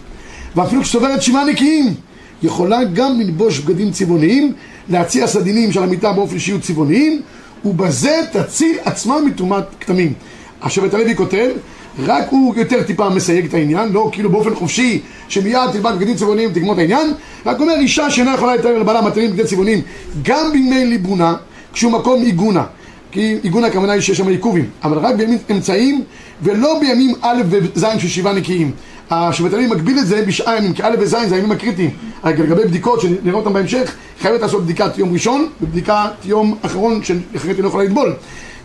[0.57, 1.95] ואפילו כשסוברת שבעה נקיים,
[2.43, 4.53] יכולה גם ללבוש בגדים צבעוניים,
[4.89, 7.23] להציע סדינים של המיטה באופן שיהיו צבעוניים,
[7.65, 10.13] ובזה תציל עצמה מטומאת כתמים.
[10.63, 11.49] השבט הלוי כותב,
[12.05, 16.53] רק הוא יותר טיפה מסייג את העניין, לא כאילו באופן חופשי, שמיד תלבש בגדים צבעוניים
[16.53, 17.13] תגמור את העניין,
[17.47, 19.81] רק אומר אישה שאינה יכולה לתאר לבעלה מתאים בגדי צבעוניים,
[20.23, 21.35] גם בימי ליבונה,
[21.73, 22.65] כשהוא מקום עיגונה.
[23.13, 26.05] כי עיגון הכוונה היא שיש שם עיכובים, אבל רק בימים אמצעיים
[26.43, 28.73] ולא בימים א' וז' של שבעה נקיים.
[29.11, 31.91] השבט הלוי מגביל את זה בשעה ימים, כי א' וז' זה הימים הקריטיים.
[32.25, 37.57] רק לגבי בדיקות שנראה אותן בהמשך, חייבת לעשות בדיקת יום ראשון ובדיקת יום אחרון שאחרת
[37.57, 38.15] היא לא יכולה לטבול.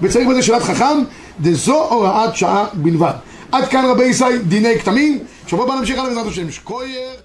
[0.02, 0.98] וצריך בזה שאלת חכם,
[1.42, 3.14] דזו הוראת שעה בלבד.
[3.52, 6.52] עד כאן רבי ישי דיני כתמים, שבוע הבא נמשיך הלאה בעזרת השם.
[6.52, 6.90] שקויר